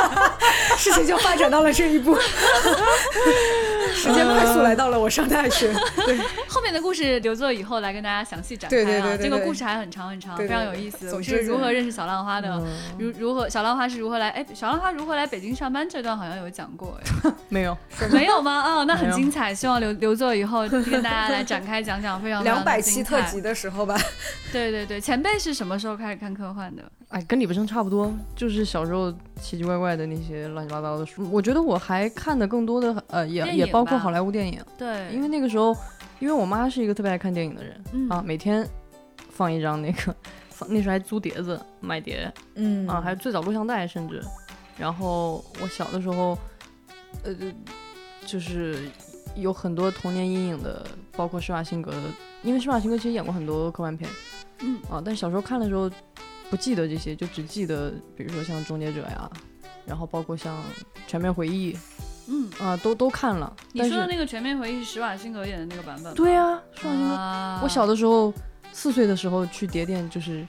[0.78, 2.16] 事情就发展到了这一步，
[3.94, 5.74] 时间快速来到了我上大学。
[6.06, 6.18] 对，
[6.48, 8.76] 后面的故事留作以后来跟大家详细展开。
[8.76, 11.14] 对对对，这个故事还很长很长，非常有意思。
[11.14, 12.62] 我是如何认识小浪花的？
[12.98, 14.30] 如如何小浪花是如何来？
[14.30, 15.86] 哎，小浪花如何来北京上班？
[15.88, 17.76] 这段好像有讲过，哎， 没有，
[18.10, 18.62] 没有吗？
[18.62, 22.80] 哦，那很精彩，希望留留作以后跟大家来展开讲讲，非常两百。
[22.94, 23.96] 期特辑的时候吧，
[24.52, 26.82] 对对对，前辈是什么时候开始看科幻的？
[27.08, 31.28] 哎，跟李不生差不多，就是小时候奇奇怪怪的那些乱七八糟的书。
[31.30, 34.60] 我觉得我还看的更多的，呃，也也包括好莱坞电影。
[34.76, 35.76] 对，因为那个时候，
[36.18, 38.66] 因为我妈是一个特别爱看电影的人啊，每天
[39.30, 40.14] 放一张那个，
[40.50, 44.20] 放那时候还租碟子买碟，嗯啊，还有最早录像带，甚至，
[44.76, 46.36] 然后我小的时候，
[47.22, 47.32] 呃，
[48.24, 48.88] 就是
[49.36, 52.02] 有很多童年阴影的，包括施瓦辛格的。
[52.42, 54.08] 因为施瓦辛格其实演过很多科幻片，
[54.60, 55.90] 嗯啊，但小时候看的时候
[56.48, 59.30] 不记得这些，就只记得比如说像《终结者》呀，
[59.84, 60.54] 然后包括像
[61.06, 61.72] 《全面回忆》，
[62.28, 63.52] 嗯啊，都都看了。
[63.72, 66.14] 你说的那个《全面回忆》是施瓦辛格演的那个版本？
[66.14, 67.60] 对啊，施瓦辛格。
[67.64, 68.32] 我小的时候
[68.78, 70.44] 四岁的时候去碟店，就是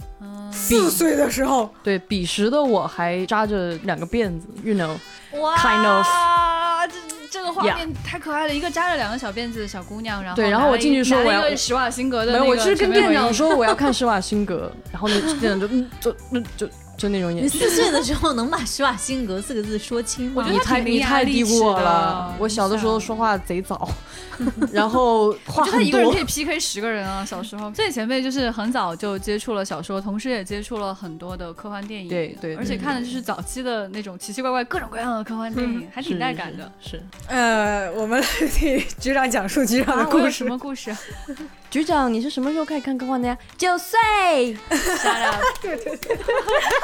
[0.51, 6.05] 四岁的时候，对，彼时的我还扎着两个辫子，you know，kind of。
[7.31, 16.67] 这个画面太可爱了，一个扎着两个小辫子的小姑娘，然后对，然后我进去说我要施瓦辛格的，没有，我是跟店长说我要看施瓦辛格， 然后那店长就嗯，就那就。
[16.97, 17.59] 就那种眼神。
[17.59, 20.47] 你四岁的时候能把施瓦辛格四个字说清吗？
[20.49, 22.35] 你太你太低估我了。
[22.39, 23.87] 我小的时候说话贼早，
[24.73, 25.71] 然后话很多。
[25.73, 27.23] 他一个人可以 PK 十个人啊！
[27.23, 32.09] 小时候，这前辈就是很早就接触了小说，同时也接触了很多的科幻电影。
[32.09, 36.71] 对对，而且看的就是早期的那种奇奇怪怪、各种各样的科幻电影，还挺带感的。
[36.81, 37.01] 是。
[37.27, 40.31] 呃，我们来替局长讲述局长的故事。
[40.31, 40.95] 什么故事？
[41.69, 43.37] 局长，你是什么时候开始看科幻的呀？
[43.57, 43.97] 九岁。
[44.97, 45.37] 傻了。
[45.61, 46.17] 对对对。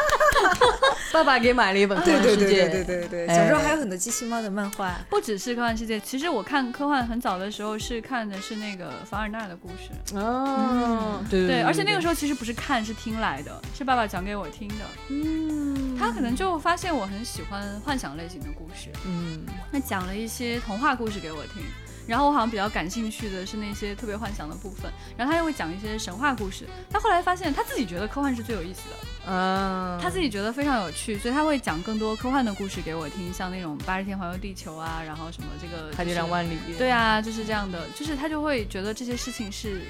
[1.14, 3.36] 爸爸给买了一本《科幻世界》，对对对对对。
[3.36, 6.00] 小时候还有很多机器猫的漫画，不只是《科幻世界》。
[6.04, 9.92] 其实我看科幻很早的时候是看的是那个凡尔纳的故事。
[10.16, 11.62] 哦，对对。
[11.62, 14.76] 而且那个时候其实不是看，是听来的，是爸爸讲给我听的。
[15.10, 15.96] 嗯。
[15.98, 18.90] 他可能就发现我很喜欢幻想类型的故事。
[19.06, 19.46] 嗯。
[19.72, 21.62] 那讲了一些童话故事给我听。
[22.08, 26.68] 然后我好像比较感兴趣的是那些特别幻想的部分，然后他又会讲一些神话故事。
[26.90, 28.96] 他后来发现他自己觉得科幻是最有意思的，
[29.28, 39.82] 嗯，他自己觉得非常有趣，所以他会讲更多科幻的故事给我听，像那种八十天环游地球啊，然后什么这个海底两万里，对啊，就是这样的，就是他就会觉得这些事情是。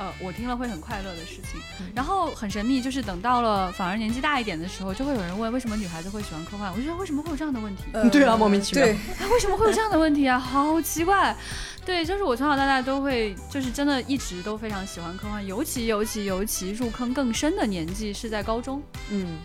[0.00, 1.60] 呃我听了会很快乐的事情。
[1.94, 6.72] 然后很神秘，就是等到了反而年纪大一点的时候，就会有人问为什么女孩子会喜欢科幻？
[6.72, 7.82] 我就觉得为什么会有这样的问题？
[8.10, 8.84] 对啊，莫名其妙。
[8.84, 10.38] 对， 哎，为什么会有这样的问题啊？
[10.38, 11.36] 好奇怪。
[11.84, 18.82] 对，就是我从小到大都会，就是真的一直都非常喜欢科幻，尤其尤其尤其入坑更深的年纪是在高中。
[19.10, 19.38] 嗯，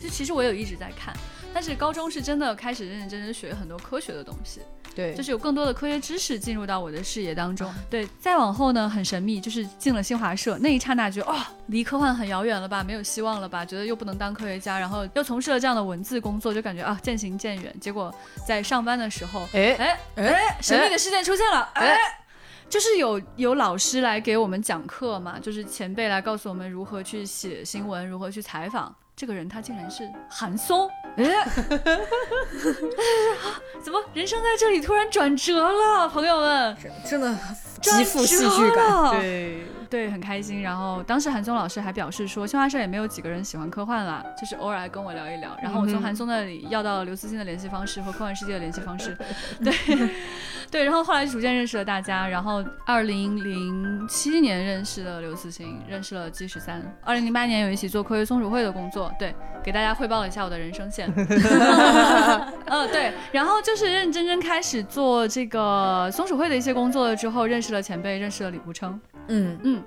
[0.00, 1.14] 就其实我有一直在看，
[1.52, 4.60] 但是高中是真的开始认认真真学很多科学的东西。
[4.94, 7.72] 对，就是有更多的科学知识进入到我的视野当中。
[7.88, 11.36] 对，再往后呢，很神秘，就是进了新华社，那一刹那觉得，哦，
[11.68, 17.72] 离科幻很遥远了吧，没有希望了吧，觉得又不能当科学家，然后又从事了这样的文字工作，就感觉啊，渐行渐远。
[17.80, 18.12] 结果
[18.46, 21.96] 在上班的时候，哎哎哎，神秘的事件出现了，哎。
[22.68, 28.94] 就是有有老师来给我们讲课嘛，就是前辈来告诉我们如何去写新闻，如何去采访。
[29.18, 31.24] 这个人他竟然是韩松，哎，
[33.82, 36.08] 怎么人生在这里突然转折了？
[36.08, 37.36] 朋友们，真的
[37.82, 40.62] 极富戏剧感，对对，很开心。
[40.62, 45.56] 然后当时韩松老师还表示说，新华社也没有几个人喜欢科幻啦，就是偶尔还跟我聊一聊。
[45.62, 49.16] 然后我从韩松那里要到了刘慈欣的联系方式和科幻世界的联系方式，
[49.62, 49.72] 对
[50.70, 50.84] 对。
[50.84, 56.82] 然后后来逐渐认识了大家，然后二零零七年认识了刘慈欣，认识了 G 十三。
[57.04, 61.08] 二零零八年有一起做科学松鼠会的工作，对，给大家汇报了一下我的人生线。
[62.66, 63.12] 嗯， 对。
[63.32, 68.98] 然后就是认认真真开始做这个松鼠会的一些工作了之后，认识了前辈，认识了李步称。
[69.26, 69.77] 嗯嗯，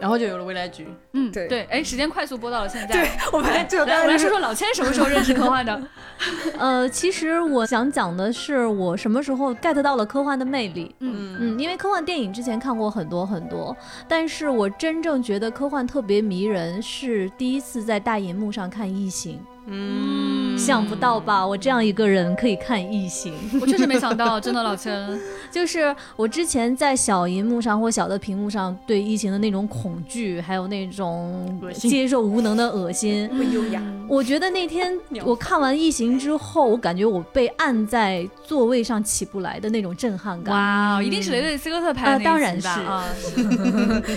[0.00, 0.88] 然后就有了未来局。
[1.12, 1.62] 嗯，对对。
[1.64, 2.94] 哎，时间快速播到了现在。
[2.94, 5.80] 对，我们来，就来，我来说说老千什么时候认识科幻的。
[6.58, 10.94] 呃，其实我想讲的是，我什么时候 get 到了科幻的魅力。
[11.00, 13.76] 嗯嗯，因为科幻电影之前看过很多很多，
[14.08, 19.38] 但是我真正觉得科幻特别迷人，是第一次在大银幕上看《异形》。
[19.70, 21.46] 嗯，想不到吧？
[21.46, 25.18] 我这样一个人可以看《异形》， 我确实没想到，真的老陈。
[25.50, 33.82] 就是我之前在小荧幕上或小的屏幕上对异形的那种恐惧，还有那种接受无能的恶心， 不优雅。
[34.08, 34.92] 我觉得那天
[35.24, 40.54] 我看完异形之后，我感觉我被按在座位上起不来的那种震撼感。
[40.54, 43.04] 哇，一定是雷德斯科特拍的、啊，当然是啊，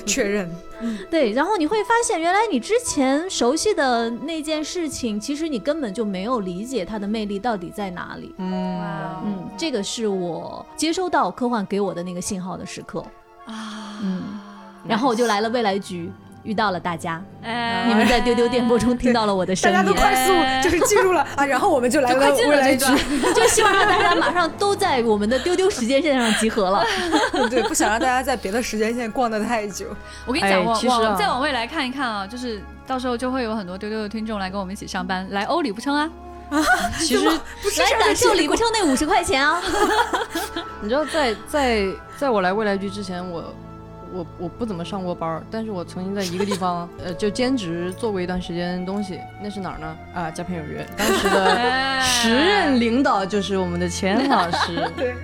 [0.05, 0.49] 确认。
[1.09, 8.33] 对，然后你会发现，原来你之前熟悉的那件事情，其实你根本就没有理解它的魅力到底在哪里。
[8.37, 8.79] 嗯
[9.25, 13.03] 嗯，这个是我接收到科幻给我的那个信号的时刻
[13.45, 13.99] 啊。
[14.01, 14.39] 嗯，
[14.87, 16.11] 然后我就来了未来局。
[16.43, 22.85] 遇到了大家，哎，你们在丢丢电波中听到了我的声音，大家都快速就是进入了 啊，然后我们就来了未来局，
[23.33, 26.85] 就希望让大家马上都在我们的丢丢时间线上集合了。
[27.49, 29.87] 对，不想让大家在别的时间线逛得太久。
[30.25, 36.09] 我跟你讲，其实往再往未来看一看啊，就是到时候就会有很多丢丢的听众来跟我们一起上班，来欧李不称啊。
[36.49, 36.61] 啊，
[36.99, 39.61] 其实来感受李不称那五十块钱啊。
[40.81, 41.87] 你知道，在在
[42.17, 43.43] 在我来未来局之前，我。
[44.13, 49.19] 我我不怎么上过班，但是我曾经在一个地方，呃，就兼职做过一段时间东西。
[49.41, 49.97] 那是哪儿呢？
[50.13, 50.85] 啊，佳片有约。
[50.95, 54.89] 当时的 时任领导就是我们的钱老师。
[54.95, 55.15] 对。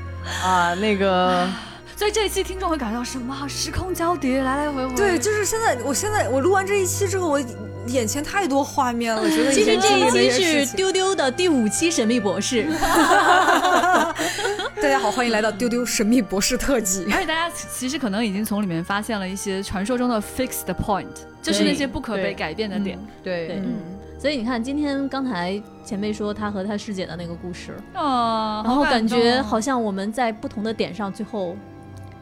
[0.43, 1.47] 啊，那个。
[1.95, 3.45] 所以这一期听众会感到什么？
[3.47, 4.95] 时空交叠，来来回回。
[4.95, 7.39] 对，就是现在，我现在我录完这一期之后，我
[7.91, 12.67] 眼前太多画面了， 觉得其实这一期是丢丢的第五期神秘博士。
[14.81, 17.05] 大家好，欢迎来到丢丢神秘博士特辑。
[17.11, 21.07] 而且大家其实可能已经从里面发现了一些传说中的 fixed point，
[21.41, 22.97] 就是那些不可被改变的点。
[23.23, 23.73] 对，嗯。
[24.19, 31.55] 所以你看，今天刚才前辈说他和他师姐的那个故事，哦，然后感觉好像我们在不同的点上最后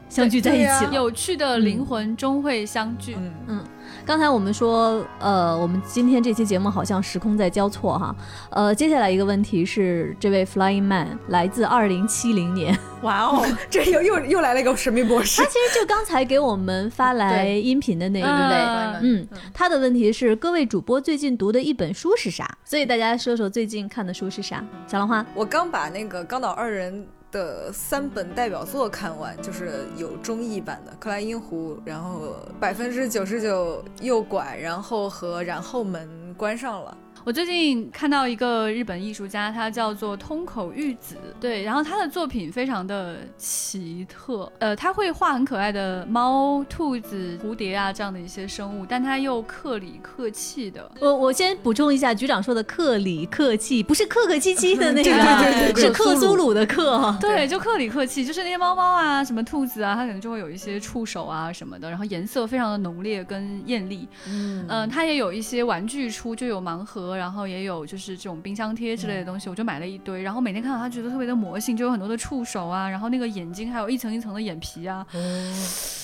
[0.08, 0.92] 相聚在一起了。
[0.94, 3.16] 有趣的灵魂终会相聚。
[3.18, 3.64] 嗯嗯。
[4.08, 8.16] 刚才我们说，呃，我们今天这期节目好像时空在交错哈。
[8.50, 12.74] 呃，接下来一个问题是，这位 Flying Man 来自二零七零年。
[13.02, 15.42] 哇哦， 这又又又来了一个神秘博士。
[15.42, 19.00] 他其实就刚才给我们发来 音频的那一位。
[19.02, 22.50] 嗯，他的问题是，各位主播最近读的一本书是啥？
[22.64, 24.64] 所以大家说说最近看的书是啥？
[24.88, 27.06] 小兰花，我刚把那个冈岛二人。
[27.32, 36.98] 的三本代表作看完，就是有中译版的《克莱因湖》，然后百分之九十九右拐，然后和然后门关上了。
[37.28, 50.90] 我最近看到一个日本艺术家，他叫做通口玉子，对，然后他的作品非常的奇特，呃，他会画很可爱的猫、兔子、蝴蝶啊这样的一些生物，但他又克里克气的。
[51.02, 55.12] 我我先补充一下，局长说的克里克气，不是客客气气的那个，
[55.44, 67.17] 对对对是克苏鲁的克，对，就克里克气，就是那些猫猫啊，什么兔子啊，它可能就会有一些触手啊什么的，然后颜色非常的浓烈跟艳丽，嗯嗯，它也有一些玩具出，就有盲盒。
[67.18, 70.22] 然后也有就是这种冰箱贴之类的东西，我就买了一堆。
[70.22, 75.06] 然后每天看到它，觉得特别的魔性，就有很多的触手啊，然后那个眼睛还有一层一层的眼皮啊。
[75.14, 75.54] 嗯，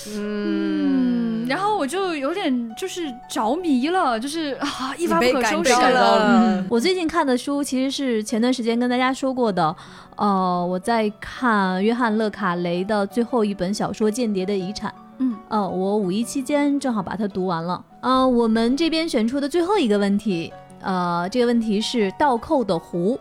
[0.07, 9.75] 嗯，然后我就有点就是着迷了，就是啊一发不可收拾了嗯，我最近看的书其实是前段时间跟大家说过的，
[10.15, 14.89] 呃，我在看约翰·勒卡雷的最后一本小说《间谍的遗产》。
[15.19, 17.81] 嗯，呃，我五一期间正好把它读完了。
[18.01, 20.51] 呃，我们这边选出的最后一个问题，
[20.83, 23.19] 呃，这个问题是倒扣的湖。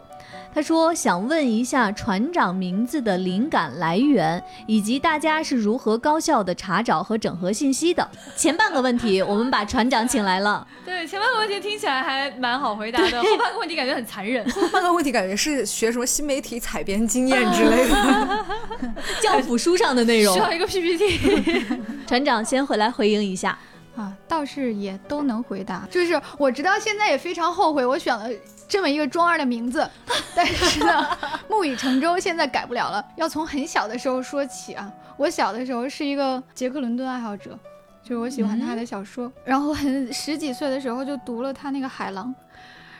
[0.55, 8.07] 他说想问一下船长名字的灵感来源，以及大家是如何高效的查找和整合信息的。
[8.37, 10.67] 前半个问题我们把船长请来了。
[10.85, 14.47] 对前半个问题听起来还蛮好回答的，后半个问题感觉很残忍。
[14.51, 18.45] 后半个问题感觉是学什么新媒体采编经验之类的，
[19.23, 21.81] 教辅书上的内容需要一个 PPT。
[22.07, 23.59] 船长先回来回应一下。
[23.97, 25.87] 啊，倒是也都能回答。
[25.91, 28.29] 就是我直到现在也非常后悔，我选了
[28.67, 29.89] 这么一个中二的名字，
[30.35, 31.19] 但是呢，
[31.49, 33.05] 木已成舟，现在改不了了。
[33.17, 37.59] 要从很小的时候说起啊，我小的时候是一个杰克伦敦爱好者，
[38.03, 42.29] 就是我喜欢他的小说，然后很十几岁的时候就读了他那个《海狼》，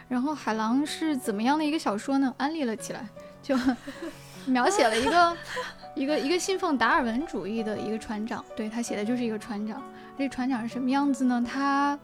[0.09, 2.35] 然后《海狼》是怎么样的一个小说呢？
[2.37, 3.07] 安利了起来，
[3.43, 3.57] 就
[4.45, 5.37] 描写了一个
[5.95, 9.83] 一个一个信奉达尔文主义的一个船长，对他写的就是一个船长。
[10.19, 11.45] 这船长是什么样子呢？
[11.45, 11.99] 他，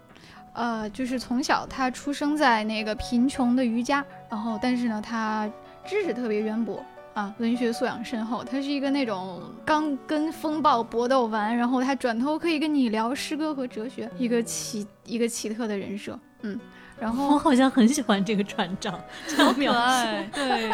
[0.55, 5.49] 呃，就是从小他出生在那个贫穷的渔家，然后但是呢，他
[5.87, 6.85] 知识特别渊博
[7.15, 8.43] 啊，文学素养深厚。
[8.43, 16.19] 他是一个那种刚跟风暴搏斗完，然后他转头可以跟你聊诗歌和哲学，一个奇一个奇特的人设。
[16.43, 16.59] 嗯，
[16.99, 18.93] 然后我好像很喜欢这个船长，
[19.37, 20.29] 好可爱。
[20.33, 20.73] 对，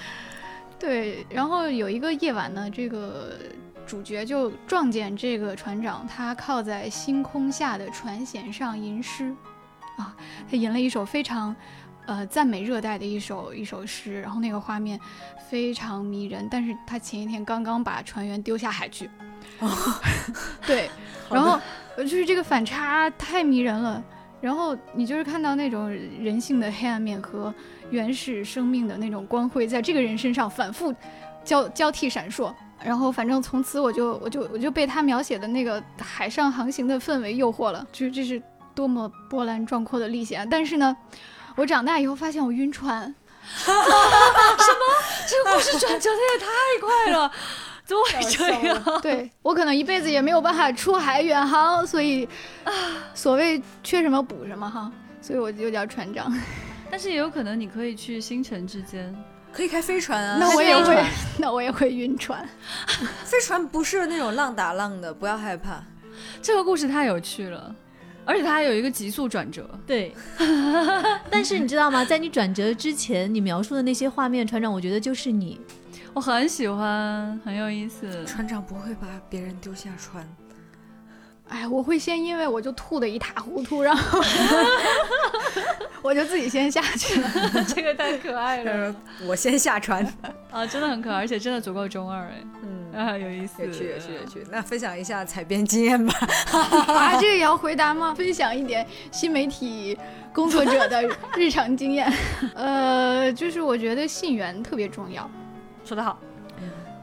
[0.78, 1.26] 对。
[1.30, 3.38] 然后有一个夜晚呢，这个。
[3.86, 9.34] 主角就撞见这个船长，他靠在星空下的船舷上吟诗，
[9.96, 10.14] 啊，
[10.50, 11.54] 他吟了一首非常，
[12.06, 15.00] 呃，赞美热带的一首一首诗，然后那个画面
[15.48, 16.48] 非常迷人。
[16.50, 19.08] 但是他前一天刚刚把船员丢下海去，
[20.66, 20.90] 对，
[21.30, 21.58] 然后
[21.96, 24.02] 就是这个反差太迷人了。
[24.40, 27.52] 然后你就是看到那种人性的黑暗面和
[27.90, 30.94] 原始生命的那种光辉，在这个人身上反复
[31.42, 32.52] 交交替闪烁。
[32.86, 38.40] 然后，反正从此我就我就我就被他描写的那个海上航行的氛围诱惑了，就是这是
[38.76, 40.46] 多么波澜壮阔的历险啊！
[40.48, 40.96] 但是呢，
[41.56, 43.12] 我长大以后发现我晕船。
[43.42, 43.80] 什么？
[45.28, 46.46] 这个故事转折的也太
[46.80, 47.30] 快了，
[47.84, 48.82] 怎么会这样？
[49.02, 52.24] 对我可能一辈子也没有办法出海远航，所以
[52.62, 52.72] 啊
[53.14, 56.32] 所谓缺什么补什么哈，所以我就叫船长。
[56.88, 59.12] 但是也有可能你可以去星辰之间。
[59.56, 60.36] 可以开飞船啊！
[60.38, 61.04] 那我也会，
[61.38, 62.46] 那我也会晕船。
[63.24, 65.82] 飞船不是那种浪打浪的，不要害怕。
[66.42, 67.74] 这个故事太有趣了，
[68.24, 69.68] 而且它还有一个急速转折。
[69.86, 70.14] 对，
[71.30, 72.04] 但是你知道吗？
[72.04, 75.58] 在你转折之前，你描述的那些画面，船长，我觉得就是你。
[76.12, 78.24] 我很喜欢，很有意思。
[78.24, 80.26] 船长不会把别人丢下船。
[81.48, 84.20] 哎，我会先因为我就吐的一塌糊涂，然后
[86.02, 87.30] 我就自己先下去了。
[87.74, 88.94] 这个太可爱了，
[89.26, 90.04] 我先下船
[90.50, 94.44] 啊，真的很可爱，而且真的足够中二哎，嗯啊，有意思，有趣有趣有趣。
[94.50, 96.14] 那分享一下采编经验吧。
[96.88, 98.12] 啊，这个也要回答吗？
[98.14, 99.96] 分享一点新媒体
[100.32, 101.02] 工作者的
[101.36, 102.12] 日常经验。
[102.54, 105.30] 呃，就是我觉得信源特别重要。
[105.84, 106.18] 说得好，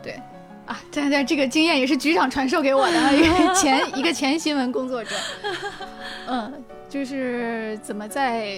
[0.04, 0.20] 对。
[0.66, 5.16] 啊，对对，这个经验也是局长传授给我的，一个 前一个前新闻工作者，
[6.28, 8.58] 嗯，就是怎么在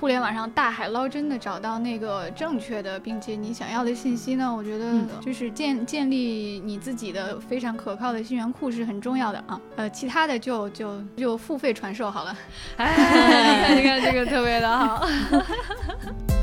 [0.00, 4.52] 互联网上大海捞针的找到那个正确的并且你想要的信息呢？
[4.52, 12.36] 我觉得就是建建立你自己的非常可靠的信源库是很重要的啊，呃，其他的就就就付费传授好了。
[12.78, 15.06] 哎，你看这个特别的好。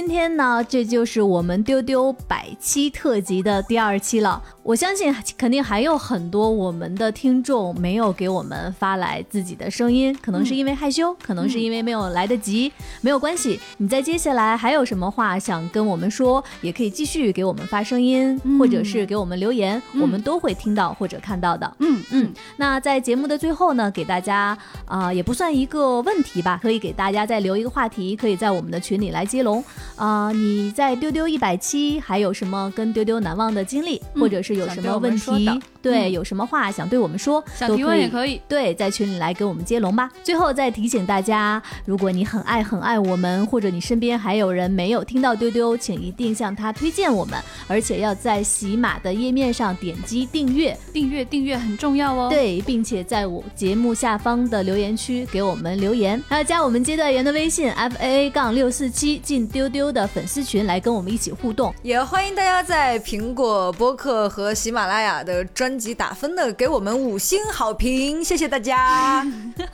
[0.00, 4.42] 今天呢，这就是我们丢丢百期特辑的第二期了。
[4.62, 12.70] 我相信肯定还有很多我们的听众没有给我们发来自己的声音，可能是因为害羞，可能是因为没有来得及。
[13.00, 21.76] 没有关系，你在接下来还有什么话想跟我们说，也可以继续给我们发声音，或者是给我们留言，我们都会听到或者看到的。
[21.78, 22.32] 嗯嗯。
[22.58, 29.64] 那在节目的最后呢，给大家啊，也不算一个问题吧，可以给大家再留一个话题，可以在我们的群里来接龙。
[29.96, 35.60] 啊，你在丢丢一百期还有什么跟丢丢难忘的经历，或者是有什么问题？
[35.82, 38.40] 对，有什么话想对我们说，想提问也可以。
[38.46, 40.08] 对，在群里来给我们接龙吧。
[40.22, 47.36] 最后再提醒大家，如果你很爱很爱我们，或者你身边还有人没有听到丢丢，请一定向他推荐我们，
[47.66, 52.28] 而且要在喜马的页面上点击订阅，订阅订阅很重要哦。
[52.30, 59.80] 对，并且在我节目下方的留言区给我们留言，还要加我们接待员的微信 f a a 杠六四七进丢丢。
[59.80, 69.26] 丢的粉丝群来跟我们一起互动，也欢迎大家在苹果播客和喜马拉雅的专辑打分的给我们五星好评，谢谢大家。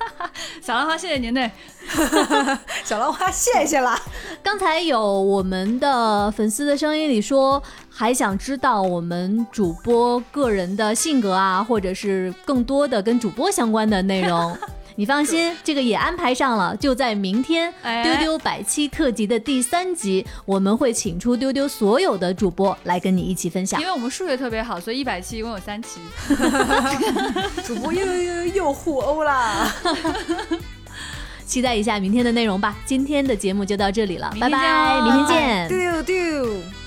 [0.61, 1.51] 小兰花，谢谢您嘞。
[2.85, 4.01] 小兰花，谢谢啦。
[4.43, 14.57] 刚才有我们的粉丝的声音里说，还想知道我们主播个人的性格啊，或者是更多的跟主播相关的内容。
[14.99, 17.72] 你放心，这个也安排上了，就在明天
[18.03, 23.78] 丢丢百期特辑的第三集，我们会请出丢丢所有的主播来跟你一起分享。
[23.78, 26.01] 因为我们数学特别好，所以一百期一共有三期。
[27.62, 29.70] 主播又又又互殴啦！
[31.44, 32.74] 期待一下明天的内容吧。
[32.86, 35.68] 今天的节目就到这里了，拜拜，明天见明天见。
[35.68, 36.86] 丢丢。